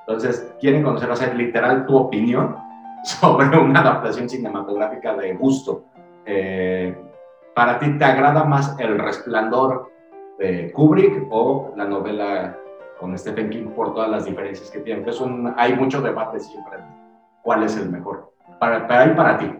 [0.00, 2.56] Entonces, quieren conocer, o sea, literal tu opinión
[3.04, 5.84] sobre una adaptación cinematográfica de gusto.
[6.24, 6.96] Eh,
[7.54, 9.90] ¿Para ti te agrada más El Resplandor
[10.38, 12.56] de Kubrick o la novela
[12.98, 15.08] con Stephen King por todas las diferencias que tienen?
[15.08, 16.78] Es un, hay mucho debate siempre
[17.42, 18.32] cuál es el mejor.
[18.58, 19.52] Para, para, para ti.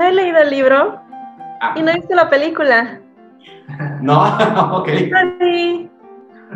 [0.00, 1.00] he leído el libro
[1.60, 3.00] Ah, y no he visto la película.
[4.00, 4.22] no,
[4.78, 4.88] ok.
[5.40, 5.90] Ay,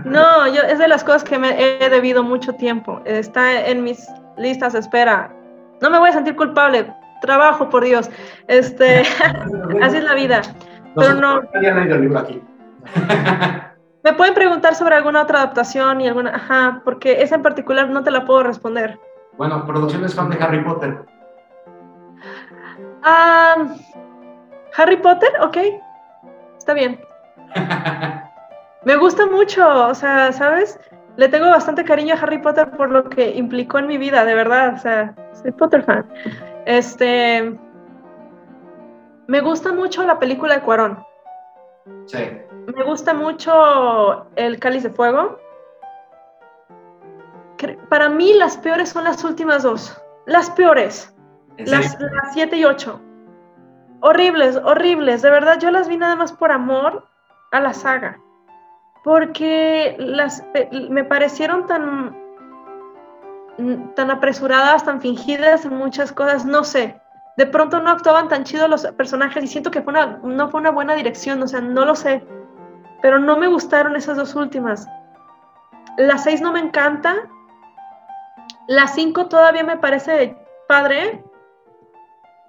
[0.04, 3.00] No, yo es de las cosas que me he debido mucho tiempo.
[3.04, 5.30] Está en mis listas de espera.
[5.82, 6.90] No me voy a sentir culpable.
[7.20, 8.10] Trabajo, por Dios.
[8.48, 9.00] Este,
[9.82, 10.40] así es la vida.
[10.96, 11.42] Pero no.
[11.60, 11.74] Ya
[14.04, 18.04] Me pueden preguntar sobre alguna otra adaptación y alguna, ajá, porque esa en particular no
[18.04, 19.00] te la puedo responder.
[19.38, 21.06] Bueno, producciones fan de Harry Potter.
[23.02, 23.54] Ah,
[24.76, 25.56] Harry Potter, ok,
[26.58, 27.00] está bien.
[28.84, 30.78] Me gusta mucho, o sea, ¿sabes?
[31.16, 34.34] Le tengo bastante cariño a Harry Potter por lo que implicó en mi vida, de
[34.34, 36.06] verdad, o sea, soy Potter fan.
[36.66, 37.58] Este,
[39.28, 41.02] me gusta mucho la película de Cuarón.
[42.04, 42.18] Sí.
[42.66, 45.38] Me gusta mucho El Cáliz de Fuego.
[47.88, 50.00] Para mí las peores son las últimas dos.
[50.26, 51.14] Las peores.
[51.56, 52.08] ¿En Las serio?
[52.32, 53.00] 7 y 8.
[54.00, 55.22] Horribles, horribles.
[55.22, 57.06] De verdad, yo las vi nada más por amor
[57.52, 58.20] a la saga.
[59.02, 62.16] Porque las, pe- me parecieron tan,
[63.94, 66.44] tan apresuradas, tan fingidas en muchas cosas.
[66.44, 67.00] No sé.
[67.36, 70.60] De pronto no actuaban tan chido los personajes y siento que fue una, no fue
[70.60, 71.42] una buena dirección.
[71.42, 72.26] O sea, no lo sé.
[73.04, 74.88] Pero no me gustaron esas dos últimas.
[75.98, 77.28] La 6 no me encanta.
[78.66, 81.22] La 5 todavía me parece padre.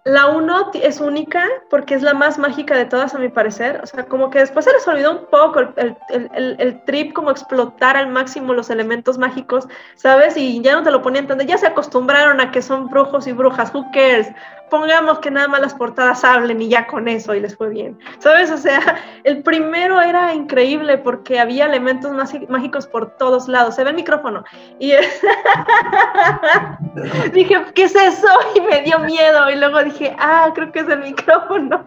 [0.05, 3.81] La 1 es única porque es la más mágica de todas, a mi parecer.
[3.83, 5.97] O sea, como que después se les olvidó un poco el, el,
[6.33, 10.37] el, el, trip, como explotar al máximo los elementos mágicos, ¿sabes?
[10.37, 11.43] Y ya no te lo ponían tanto.
[11.43, 13.75] Ya se acostumbraron a que son brujos y brujas.
[13.75, 14.31] Who cares?
[14.69, 17.97] Pongamos que nada más las portadas hablen y ya con eso y les fue bien.
[18.19, 18.51] ¿Sabes?
[18.51, 18.79] O sea,
[19.23, 22.11] el primero era increíble porque había elementos
[22.49, 23.75] mágicos por todos lados.
[23.75, 24.43] Se ve el micrófono.
[24.79, 24.91] Y
[27.33, 28.27] dije, ¿qué es eso?
[28.55, 29.49] Y me dio miedo.
[29.49, 31.85] Y luego dije, ah, creo que es el micrófono.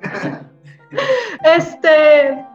[1.44, 2.46] este.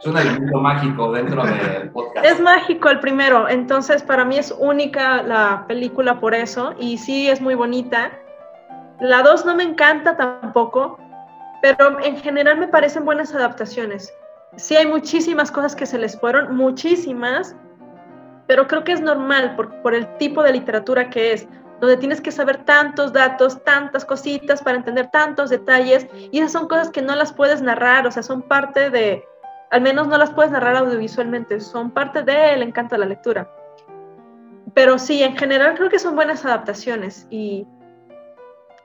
[0.00, 2.26] Es un elemento mágico dentro del podcast.
[2.26, 7.28] Es mágico el primero, entonces para mí es única la película por eso y sí
[7.28, 8.10] es muy bonita.
[9.00, 10.98] La 2 no me encanta tampoco,
[11.62, 14.12] pero en general me parecen buenas adaptaciones.
[14.56, 17.56] Sí hay muchísimas cosas que se les fueron, muchísimas,
[18.46, 21.48] pero creo que es normal por, el tipo de literatura que es,
[21.80, 26.68] donde tienes que saber tantos datos, tantas cositas para entender tantos detalles, y esas son
[26.68, 29.24] cosas que no las puedes narrar, o sea, son parte de,
[29.70, 33.50] al menos no las puedes narrar audiovisualmente, son parte del encanto de la lectura.
[34.74, 37.66] Pero sí, en general creo que son buenas adaptaciones y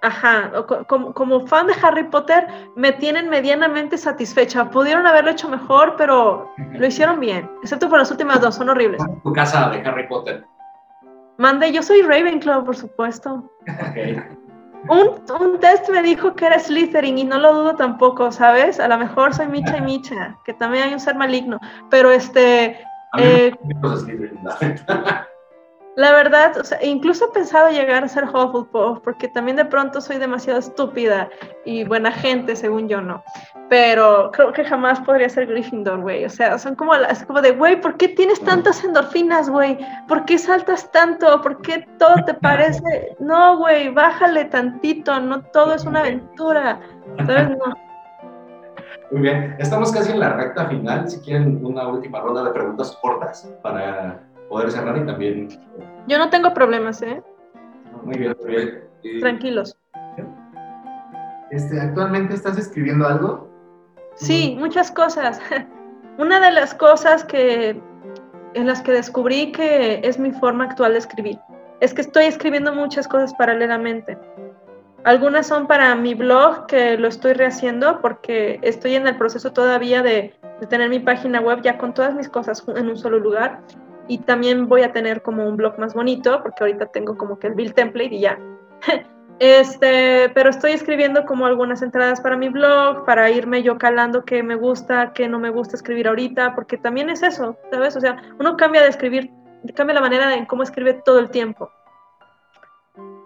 [0.06, 0.51] Ajá,
[0.88, 2.45] como, como, fan de Harry Potter
[2.76, 4.70] me tienen medianamente satisfecha.
[4.70, 9.01] Pudieron haberlo hecho mejor, pero lo hicieron bien, excepto por las últimas dos, son horribles.
[9.24, 10.45] Tu casa de Harry Potter.
[11.39, 13.49] Mande, yo soy Ravenclaw, por supuesto.
[14.89, 18.80] Un, un, test me dijo que era Slytherin y no lo dudo tampoco, ¿sabes?
[18.80, 22.80] A lo mejor soy Micha y Micha, que también hay un ser maligno, pero este...
[23.18, 23.56] Eh,
[25.96, 30.02] la verdad, o sea, incluso he pensado llegar a ser Hufflepuff, porque también de pronto
[30.02, 31.30] soy demasiado estúpida
[31.64, 33.24] y buena gente, según yo, ¿no?
[33.70, 36.26] Pero creo que jamás podría ser Gryffindor, güey.
[36.26, 39.78] O sea, son como, las, como de, güey, ¿por qué tienes tantas endorfinas, güey?
[40.08, 41.41] ¿Por qué saltas tanto?
[41.41, 43.16] ¿Por qué todo te parece?
[43.20, 46.82] No, güey, bájale tantito, no todo es una aventura.
[47.26, 47.52] ¿Sabes?
[47.52, 47.74] No.
[49.12, 51.10] Muy bien, estamos casi en la recta final.
[51.10, 54.20] Si quieren una última ronda de preguntas cortas para
[54.56, 55.49] poder cerrar y también...
[56.08, 57.22] Yo no tengo problemas, ¿eh?
[58.06, 59.20] Muy bien, muy bien.
[59.20, 59.78] Tranquilos.
[61.51, 63.49] Este, ¿Actualmente estás escribiendo algo?
[64.16, 65.41] Sí, muchas cosas.
[66.18, 67.82] Una de las cosas que
[68.53, 71.38] en las que descubrí que es mi forma actual de escribir
[71.82, 74.18] es que estoy escribiendo muchas cosas paralelamente.
[75.03, 80.01] Algunas son para mi blog, que lo estoy rehaciendo porque estoy en el proceso todavía
[80.01, 83.60] de, de tener mi página web ya con todas mis cosas en un solo lugar
[84.08, 87.47] y también voy a tener como un blog más bonito, porque ahorita tengo como que
[87.47, 88.39] el build template y ya.
[89.39, 94.43] Este, pero estoy escribiendo como algunas entradas para mi blog, para irme yo calando qué
[94.43, 97.97] me gusta, qué no me gusta escribir ahorita, porque también es eso, ¿sabes?
[97.97, 99.30] O sea, uno cambia de escribir,
[99.76, 101.70] cambia la manera en cómo escribe todo el tiempo.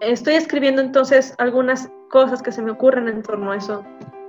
[0.00, 3.84] Estoy escribiendo entonces algunas cosas que se me ocurren en torno a eso.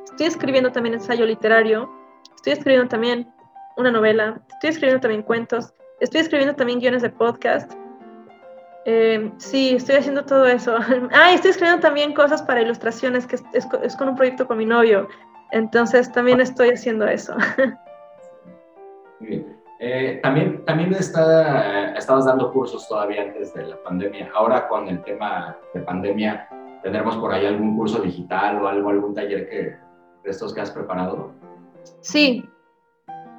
[0.06, 1.89] Estoy escribiendo también ensayo literario,
[2.36, 3.34] estoy escribiendo también
[3.78, 7.72] una novela, estoy escribiendo también cuentos, Estoy escribiendo también guiones de podcast.
[8.86, 10.76] Eh, sí, estoy haciendo todo eso.
[11.14, 15.08] ah, estoy escribiendo también cosas para ilustraciones, que es, con un proyecto con mi novio.
[15.52, 17.36] Entonces también estoy haciendo eso.
[19.20, 19.62] Muy bien.
[19.80, 24.32] Eh, también también está, estabas dando cursos todavía antes de la pandemia.
[24.34, 26.47] Ahora con el tema de pandemia,
[26.82, 29.76] ¿tendremos por ahí algún curso digital o algo, algún taller que,
[30.24, 31.32] de estos que has preparado?
[32.02, 32.47] Sí,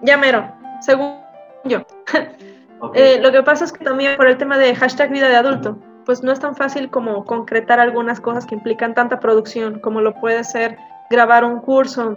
[0.02, 1.16] ya mero, según
[1.64, 1.84] yo.
[2.94, 5.78] Eh, lo que pasa es que también por el tema de hashtag vida de adulto,
[6.04, 10.14] pues no es tan fácil como concretar algunas cosas que implican tanta producción como lo
[10.14, 10.76] puede ser
[11.10, 12.16] grabar un curso.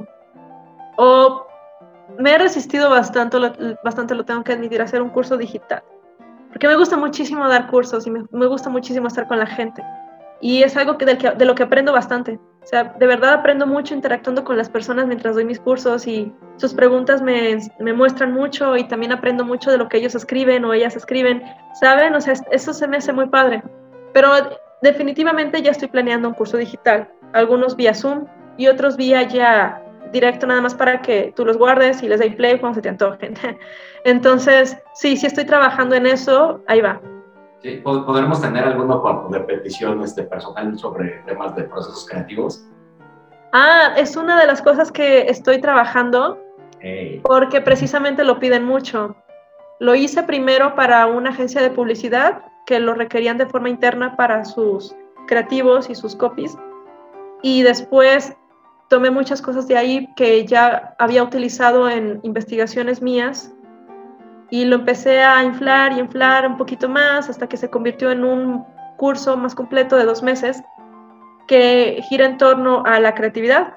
[0.98, 1.46] O
[2.18, 3.38] me he resistido bastante,
[3.84, 5.84] bastante lo tengo que admitir, hacer un curso digital.
[6.50, 9.84] Porque me gusta muchísimo dar cursos y me, me gusta muchísimo estar con la gente.
[10.42, 12.40] Y es algo que, de lo que aprendo bastante.
[12.66, 16.34] O sea, de verdad aprendo mucho interactuando con las personas mientras doy mis cursos y
[16.56, 20.66] sus preguntas me, me, muestran mucho y también aprendo mucho de lo que ellos escriben
[20.66, 21.44] o ellas escriben,
[21.80, 22.16] ¿saben?
[22.16, 23.62] O sea, eso se me hace muy padre.
[24.14, 24.32] Pero
[24.82, 28.26] definitivamente ya estoy planeando un curso digital, algunos vía Zoom
[28.58, 32.32] y otros vía ya directo nada más para que tú los guardes y les dé
[32.32, 33.36] play cuando se te antojen.
[34.06, 37.00] Entonces, sí, sí estoy trabajando en eso, ahí va.
[37.62, 39.00] Sí, ¿Podremos tener alguna
[39.30, 42.64] de petición este, personal sobre temas de procesos creativos?
[43.54, 46.38] Ah, es una de las cosas que estoy trabajando
[47.24, 49.16] porque precisamente lo piden mucho.
[49.80, 54.46] Lo hice primero para una agencia de publicidad que lo requerían de forma interna para
[54.46, 54.96] sus
[55.28, 56.58] creativos y sus copies.
[57.42, 58.36] Y después
[58.90, 63.55] tomé muchas cosas de ahí que ya había utilizado en investigaciones mías
[64.56, 68.24] y lo empecé a inflar y inflar un poquito más hasta que se convirtió en
[68.24, 68.64] un
[68.96, 70.64] curso más completo de dos meses
[71.46, 73.74] que gira en torno a la creatividad,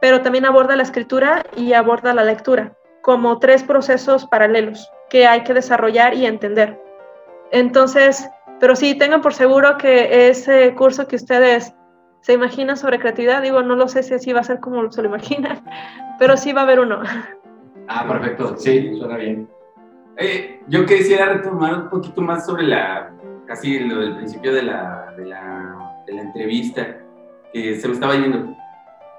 [0.00, 2.72] pero también aborda la escritura y aborda la lectura
[3.02, 6.80] como tres procesos paralelos que hay que desarrollar y entender.
[7.50, 8.26] Entonces,
[8.58, 11.74] pero sí, tengan por seguro que ese curso que ustedes
[12.22, 15.02] se imaginan sobre creatividad, digo, no lo sé si así va a ser como se
[15.02, 15.62] lo imaginan,
[16.18, 17.02] pero sí va a haber uno.
[17.86, 19.46] Ah, perfecto, sí, suena bien.
[20.18, 23.12] Eh, yo quisiera retomar un poquito más sobre la,
[23.46, 26.98] casi lo del principio de la, de la, de la entrevista,
[27.52, 28.54] que se me estaba yendo.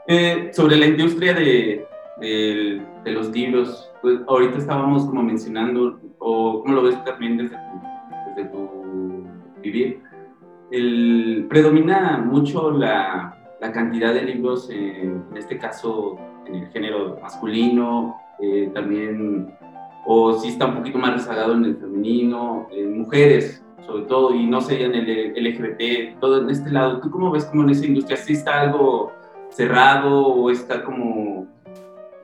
[0.08, 1.88] Eh, sobre la industria de,
[2.20, 7.56] de, de, los libros, pues ahorita estábamos como mencionando, o cómo lo ves también desde
[7.56, 9.24] tu, desde tu
[9.62, 10.02] vivir,
[10.72, 17.18] el, predomina mucho la, la, cantidad de libros, en, en, este caso en el género
[17.22, 19.56] masculino, eh, también,
[20.06, 24.45] o si está un poquito más rezagado en el femenino, en mujeres sobre todo, y
[24.45, 26.99] no sé, en el LGBT, todo en este lado.
[26.99, 28.18] ¿Tú cómo ves como en esa industria?
[28.18, 29.12] ¿Sí está algo
[29.49, 31.47] cerrado o está como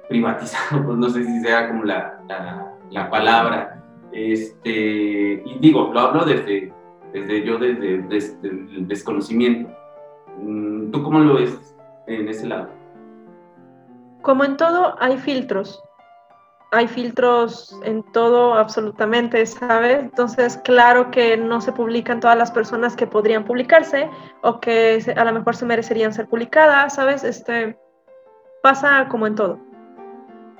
[0.07, 0.83] privatizado?
[0.85, 3.83] Pues no sé si sea como la, la, la palabra.
[4.11, 6.73] Este, y digo, lo hablo desde,
[7.13, 9.69] desde yo, desde, desde el desconocimiento.
[10.41, 11.75] Mm, ¿Tú cómo lo ves
[12.07, 12.69] en ese lado?
[14.21, 15.83] Como en todo, hay filtros
[16.71, 19.99] hay filtros en todo absolutamente, ¿sabes?
[19.99, 24.09] Entonces, claro que no se publican todas las personas que podrían publicarse
[24.43, 27.23] o que a lo mejor se merecerían ser publicadas, ¿sabes?
[27.23, 27.77] Este
[28.61, 29.59] pasa como en todo.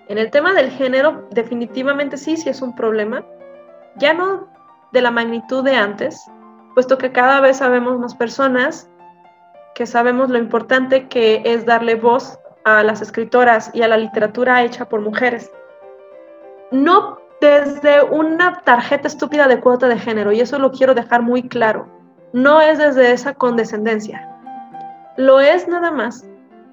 [0.07, 3.23] En el tema del género, definitivamente sí, sí es un problema.
[3.97, 4.47] Ya no
[4.91, 6.25] de la magnitud de antes,
[6.73, 8.89] puesto que cada vez sabemos más personas
[9.75, 14.63] que sabemos lo importante que es darle voz a las escritoras y a la literatura
[14.63, 15.51] hecha por mujeres
[16.71, 21.43] no desde una tarjeta estúpida de cuota de género, y eso lo quiero dejar muy
[21.43, 21.87] claro.
[22.33, 24.29] No es desde esa condescendencia.
[25.17, 26.25] Lo es nada más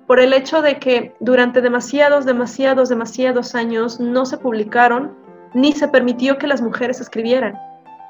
[0.07, 5.15] por el hecho de que durante demasiados, demasiados, demasiados años no se publicaron
[5.55, 7.59] ni se permitió que las mujeres escribieran.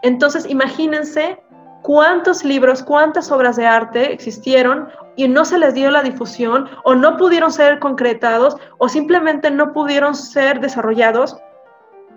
[0.02, 1.38] Entonces, imagínense
[1.82, 6.94] cuántos libros, cuántas obras de arte existieron y no se les dio la difusión o
[6.94, 11.36] no pudieron ser concretados o simplemente no pudieron ser desarrollados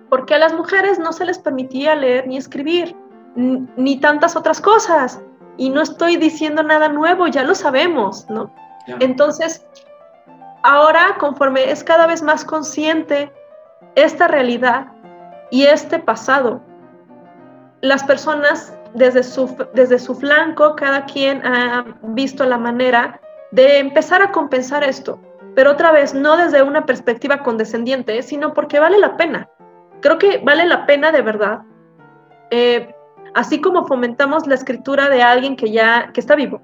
[0.09, 2.95] porque a las mujeres no se les permitía leer ni escribir,
[3.35, 5.21] ni tantas otras cosas.
[5.57, 8.51] Y no estoy diciendo nada nuevo, ya lo sabemos, ¿no?
[8.99, 9.65] Entonces,
[10.63, 13.31] ahora conforme es cada vez más consciente
[13.95, 14.87] esta realidad
[15.51, 16.61] y este pasado,
[17.81, 24.21] las personas desde su, desde su flanco, cada quien ha visto la manera de empezar
[24.21, 25.19] a compensar esto,
[25.55, 29.49] pero otra vez no desde una perspectiva condescendiente, sino porque vale la pena
[30.01, 31.61] creo que vale la pena de verdad,
[32.51, 32.93] eh,
[33.33, 36.61] así como fomentamos la escritura de alguien que ya que está vivo,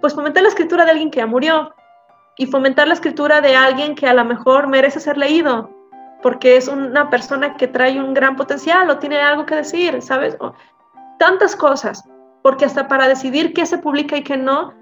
[0.00, 1.74] pues fomentar la escritura de alguien que ya murió
[2.36, 5.70] y fomentar la escritura de alguien que a lo mejor merece ser leído,
[6.22, 10.36] porque es una persona que trae un gran potencial o tiene algo que decir, ¿sabes?
[10.40, 10.54] O,
[11.18, 12.04] tantas cosas,
[12.42, 14.72] porque hasta para decidir qué se publica y qué no,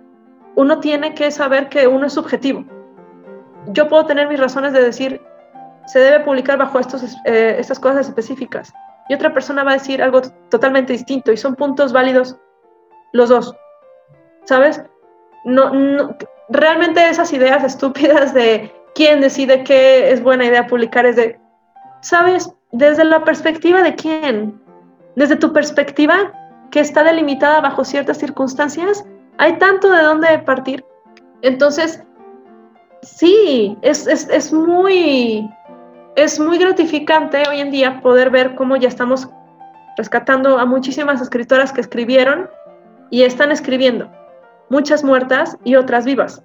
[0.55, 2.65] uno tiene que saber que uno es subjetivo.
[3.69, 5.21] Yo puedo tener mis razones de decir,
[5.87, 8.73] se debe publicar bajo estos, eh, estas cosas específicas.
[9.09, 10.21] Y otra persona va a decir algo
[10.51, 12.37] totalmente distinto y son puntos válidos
[13.13, 13.55] los dos.
[14.45, 14.83] ¿Sabes?
[15.45, 16.17] No, no,
[16.49, 21.39] realmente esas ideas estúpidas de quién decide qué es buena idea publicar es de,
[22.01, 22.53] ¿sabes?
[22.73, 24.61] Desde la perspectiva de quién.
[25.15, 26.33] Desde tu perspectiva,
[26.71, 29.05] que está delimitada bajo ciertas circunstancias,
[29.39, 30.85] hay tanto de dónde partir.
[31.43, 32.03] Entonces,
[33.03, 35.49] sí, es, es, es muy
[36.17, 39.29] es muy gratificante hoy en día poder ver cómo ya estamos
[39.97, 42.49] rescatando a muchísimas escritoras que escribieron
[43.11, 44.11] y están escribiendo,
[44.71, 46.43] muchas muertas y otras vivas.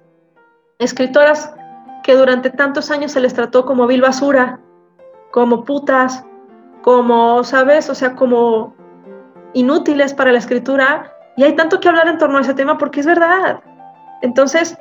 [0.78, 1.54] Escritoras
[2.02, 4.60] que durante tantos años se les trató como vil basura,
[5.30, 6.24] como putas,
[6.82, 7.88] como, ¿sabes?
[7.88, 8.74] O sea, como
[9.54, 11.12] inútiles para la escritura.
[11.36, 13.60] Y hay tanto que hablar en torno a ese tema porque es verdad.
[14.20, 14.76] Entonces,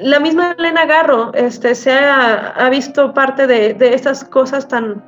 [0.00, 5.02] la misma Elena Garro este, se ha, visto parte de, de, estas cosas tan,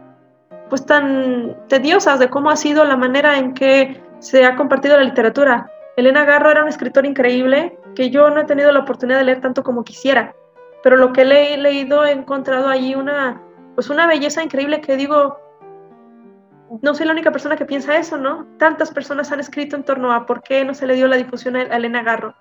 [0.68, 5.05] pues tan tediosas de cómo ha sido la manera en que se ha compartido la
[5.05, 5.70] literatura.
[5.97, 9.41] Elena Garro era una escritora increíble que yo no he tenido la oportunidad de leer
[9.41, 10.35] tanto como quisiera,
[10.83, 13.43] pero lo que he leído he encontrado allí una,
[13.74, 15.41] pues una belleza increíble que digo,
[16.83, 18.47] no soy la única persona que piensa eso, ¿no?
[18.59, 21.57] Tantas personas han escrito en torno a por qué no se le dio la difusión
[21.57, 22.35] a Elena Garro.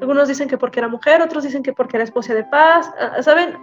[0.00, 3.22] Algunos dicen que porque era mujer, otros dicen que porque era esposa de paz, ah,
[3.22, 3.56] ¿saben?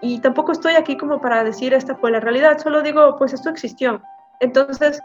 [0.00, 3.50] Y tampoco estoy aquí como para decir esta fue la realidad, solo digo, pues esto
[3.50, 4.02] existió.
[4.40, 5.00] Entonces,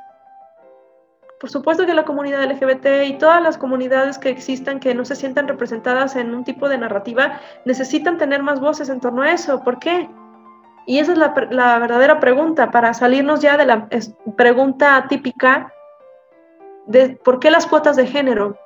[1.40, 5.16] por supuesto que la comunidad LGBT y todas las comunidades que existan que no se
[5.16, 9.64] sientan representadas en un tipo de narrativa necesitan tener más voces en torno a eso.
[9.64, 10.10] ¿Por qué?
[10.86, 13.88] Y esa es la, la verdadera pregunta para salirnos ya de la
[14.36, 15.72] pregunta típica
[16.88, 18.58] de por qué las cuotas de género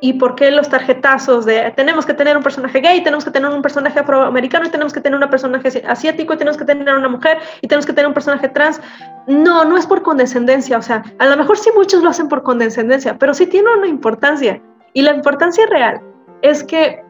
[0.00, 3.50] y por qué los tarjetazos de tenemos que tener un personaje gay, tenemos que tener
[3.50, 7.68] un personaje afroamericano tenemos que tener un personaje asiático tenemos que tener una mujer y
[7.68, 8.80] tenemos que tener un personaje trans.
[9.26, 12.42] No, no es por condescendencia, o sea, a lo mejor sí muchos lo hacen por
[12.42, 14.60] condescendencia, pero sí tiene una importancia.
[14.92, 16.00] Y la importancia real
[16.42, 17.02] es que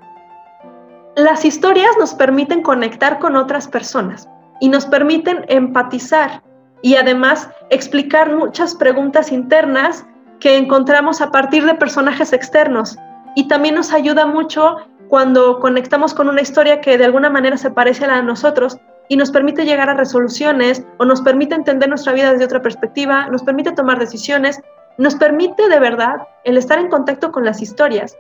[1.17, 4.29] las historias nos permiten conectar con otras personas
[4.61, 6.43] y nos permiten empatizar
[6.83, 10.07] y además explicar muchas preguntas internas
[10.41, 12.97] que encontramos a partir de personajes externos.
[13.35, 14.77] Y también nos ayuda mucho
[15.09, 18.79] cuando conectamos con una historia que de alguna manera se parece a la de nosotros
[19.09, 23.29] y nos permite llegar a resoluciones o nos permite entender nuestra vida desde otra perspectiva,
[23.29, 24.61] nos permite tomar decisiones,
[24.99, 28.17] nos permite de verdad el estar en contacto con las historias,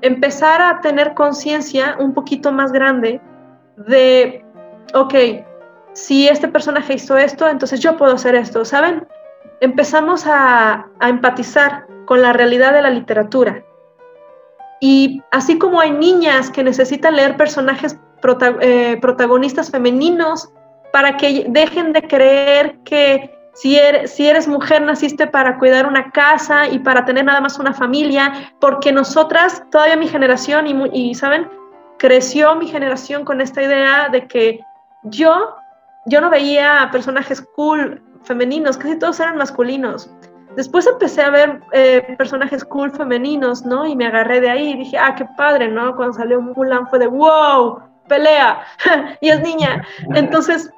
[0.00, 3.20] empezar a tener conciencia un poquito más grande
[3.76, 4.44] de,
[4.94, 5.14] ok,
[5.92, 9.06] si este personaje hizo esto, entonces yo puedo hacer esto, ¿saben?
[9.60, 13.64] Empezamos a, empatizar con la realidad de la literatura.
[14.80, 17.98] Y así como hay niñas que necesitan leer personajes
[18.60, 20.50] eh, protagonistas femeninos
[20.92, 26.10] para que dejen de creer que si eres, si eres, mujer naciste para cuidar una
[26.10, 31.14] casa y para tener nada más una familia, porque nosotras, todavía mi generación, y, y
[31.14, 31.48] ¿saben?
[31.98, 34.60] Creció mi generación con esta idea de que
[35.04, 35.56] yo,
[36.04, 40.10] yo no veía personajes cool femeninos, casi todos eran masculinos.
[40.56, 43.86] Después empecé a ver eh, personajes cool femeninos, ¿no?
[43.86, 45.94] Y me agarré de ahí y dije, ah, qué padre, ¿no?
[45.96, 48.62] Cuando salió Mulan fue de, wow, pelea,
[49.20, 49.86] y es niña.
[50.14, 50.70] Entonces,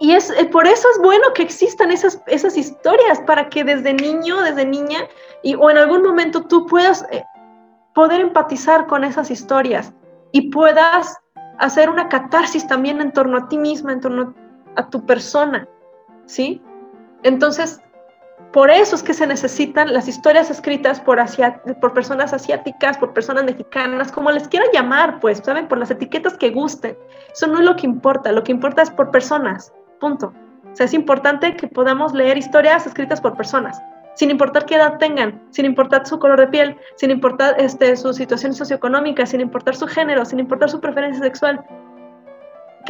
[0.00, 3.92] y es eh, por eso es bueno que existan esas, esas historias, para que desde
[3.92, 5.00] niño, desde niña,
[5.42, 7.24] y, o en algún momento tú puedas eh,
[7.94, 9.92] poder empatizar con esas historias
[10.32, 11.16] y puedas
[11.58, 14.34] hacer una catarsis también en torno a ti misma, en torno
[14.76, 15.68] a tu persona.
[16.26, 16.60] ¿sí?
[17.24, 17.80] Entonces,
[18.52, 21.18] por eso es que se necesitan las historias escritas por,
[21.80, 25.66] por personas asiáticas, por personas mexicanas, como les quieran llamar, pues, ¿saben?
[25.66, 26.96] Por las etiquetas que gusten.
[27.32, 30.32] Eso no es lo que importa, lo que importa es por personas, punto.
[30.72, 33.80] O sea, es importante que podamos leer historias escritas por personas,
[34.14, 38.12] sin importar qué edad tengan, sin importar su color de piel, sin importar este, su
[38.12, 41.64] situación socioeconómica, sin importar su género, sin importar su preferencia sexual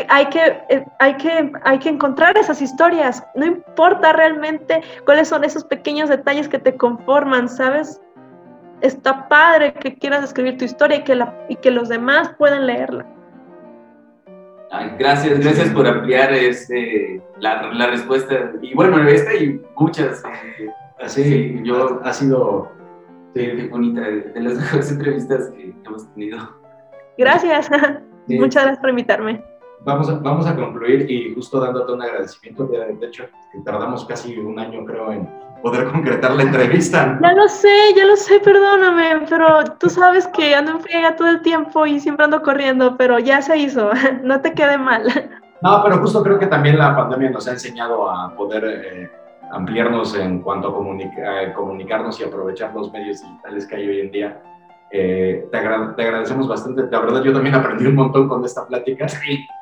[0.08, 3.24] hay que, eh, hay, que, hay que encontrar esas historias.
[3.34, 8.00] No importa realmente cuáles son esos pequeños detalles que te conforman, ¿sabes?
[8.80, 12.66] Está padre que quieras escribir tu historia y que, la, y que los demás puedan
[12.66, 13.06] leerla.
[14.98, 18.52] gracias, gracias por ampliar este, la, la, respuesta.
[18.60, 20.22] Y bueno, esta y muchas.
[20.24, 20.68] Eh,
[21.00, 22.70] así, yo ha sido
[23.34, 26.38] sí, bonita, de las mejores entrevistas que hemos tenido.
[27.16, 27.70] Gracias.
[28.26, 32.66] Muchas gracias por invitarme vamos a, vamos a concluir y justo dándote un agradecimiento.
[32.66, 33.24] De, hecho,
[33.64, 35.28] tardamos casi un año, creo, en
[35.62, 37.18] poder concretar la entrevista.
[37.22, 41.28] Ya lo sé, ya lo sé, perdóname, pero tú sabes que ando en friega todo
[41.28, 43.90] el tiempo y siempre ando corriendo, pero ya se hizo,
[44.22, 45.02] no te quede mal.
[45.62, 49.10] No, pero justo creo que también la pandemia nos ha enseñado a poder eh,
[49.50, 54.42] ampliarnos en cuanto a comunicarnos y aprovechar los medios digitales que hay hoy en día
[54.96, 56.84] eh, te, agradecemos bastante.
[56.88, 59.06] La verdad, yo también aprendí un montón con esta plática.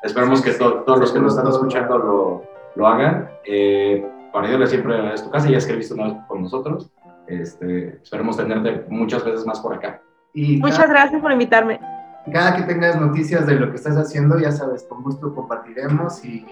[0.03, 2.43] Esperemos que todos los que nos están escuchando lo,
[2.75, 3.29] lo hagan.
[3.43, 6.43] Eh, para ello, siempre a tu casa, ya es que he visto una vez con
[6.43, 6.91] nosotros.
[7.25, 9.99] Este, esperemos tenerte muchas veces más por acá.
[10.35, 11.79] Y Muchas gracias por invitarme.
[12.31, 16.45] Cada que tengas noticias de lo que estás haciendo, ya sabes, con gusto compartiremos y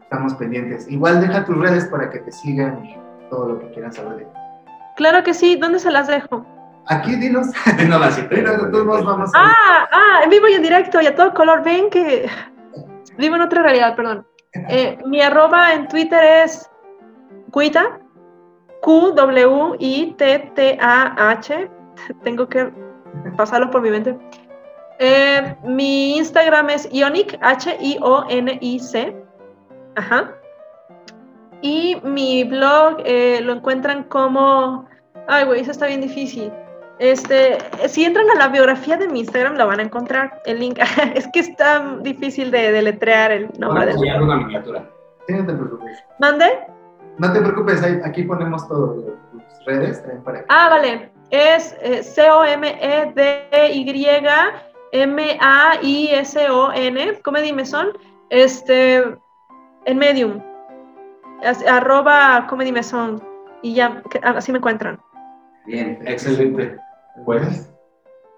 [0.00, 0.90] estamos pendientes.
[0.90, 2.96] Igual deja tus redes para que te sigan y
[3.28, 4.30] todo lo que quieran saber de ti.
[4.96, 6.46] Claro que sí, ¿dónde se las dejo?
[6.86, 7.48] Aquí dinos.
[7.78, 11.62] dinos vamos ah, ah, en vivo y en directo y a todo color.
[11.62, 12.28] Ven que
[13.18, 14.26] vivo en otra realidad, perdón.
[14.68, 16.68] Eh, mi arroba en Twitter es
[17.52, 17.98] Cuita,
[18.82, 19.30] Q-W-I-T-T-A-H.
[22.22, 22.70] Tengo que
[23.34, 24.14] pasarlo por mi mente.
[24.98, 29.16] Eh, mi Instagram es Ionic, H-I-O-N-I-C.
[29.96, 30.34] Ajá.
[31.62, 34.86] Y mi blog eh, lo encuentran como.
[35.28, 36.52] Ay, güey, eso está bien difícil.
[37.02, 37.58] Este,
[37.88, 40.78] si entran a la biografía de mi Instagram la van a encontrar, el link.
[41.16, 44.88] es que es tan difícil de deletrear el nombre de una miniatura.
[45.26, 45.98] Sí, no te preocupes.
[46.20, 46.46] ¿Mande?
[47.18, 48.94] No te preocupes, aquí ponemos todo,
[49.32, 51.10] tus redes para Ah, vale.
[51.30, 52.04] Es eh,
[55.82, 57.88] C-O-M-E-D-Y-M-A-I-S-O-N, Comedy Mesón,
[58.30, 59.04] este,
[59.86, 60.40] en Medium.
[61.44, 63.20] as- arroba Comedy Maison
[63.62, 65.00] y ya, así me encuentran.
[65.66, 65.98] Bien.
[66.06, 66.76] Excelente.
[67.24, 67.72] Pues,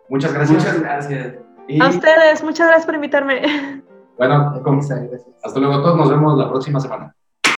[0.08, 0.58] muchas gracias.
[0.58, 1.34] Muchas gracias.
[1.68, 3.82] Y A ustedes, muchas gracias por invitarme.
[4.18, 5.96] bueno, con- hasta luego a todos.
[5.96, 7.14] Nos vemos la próxima semana.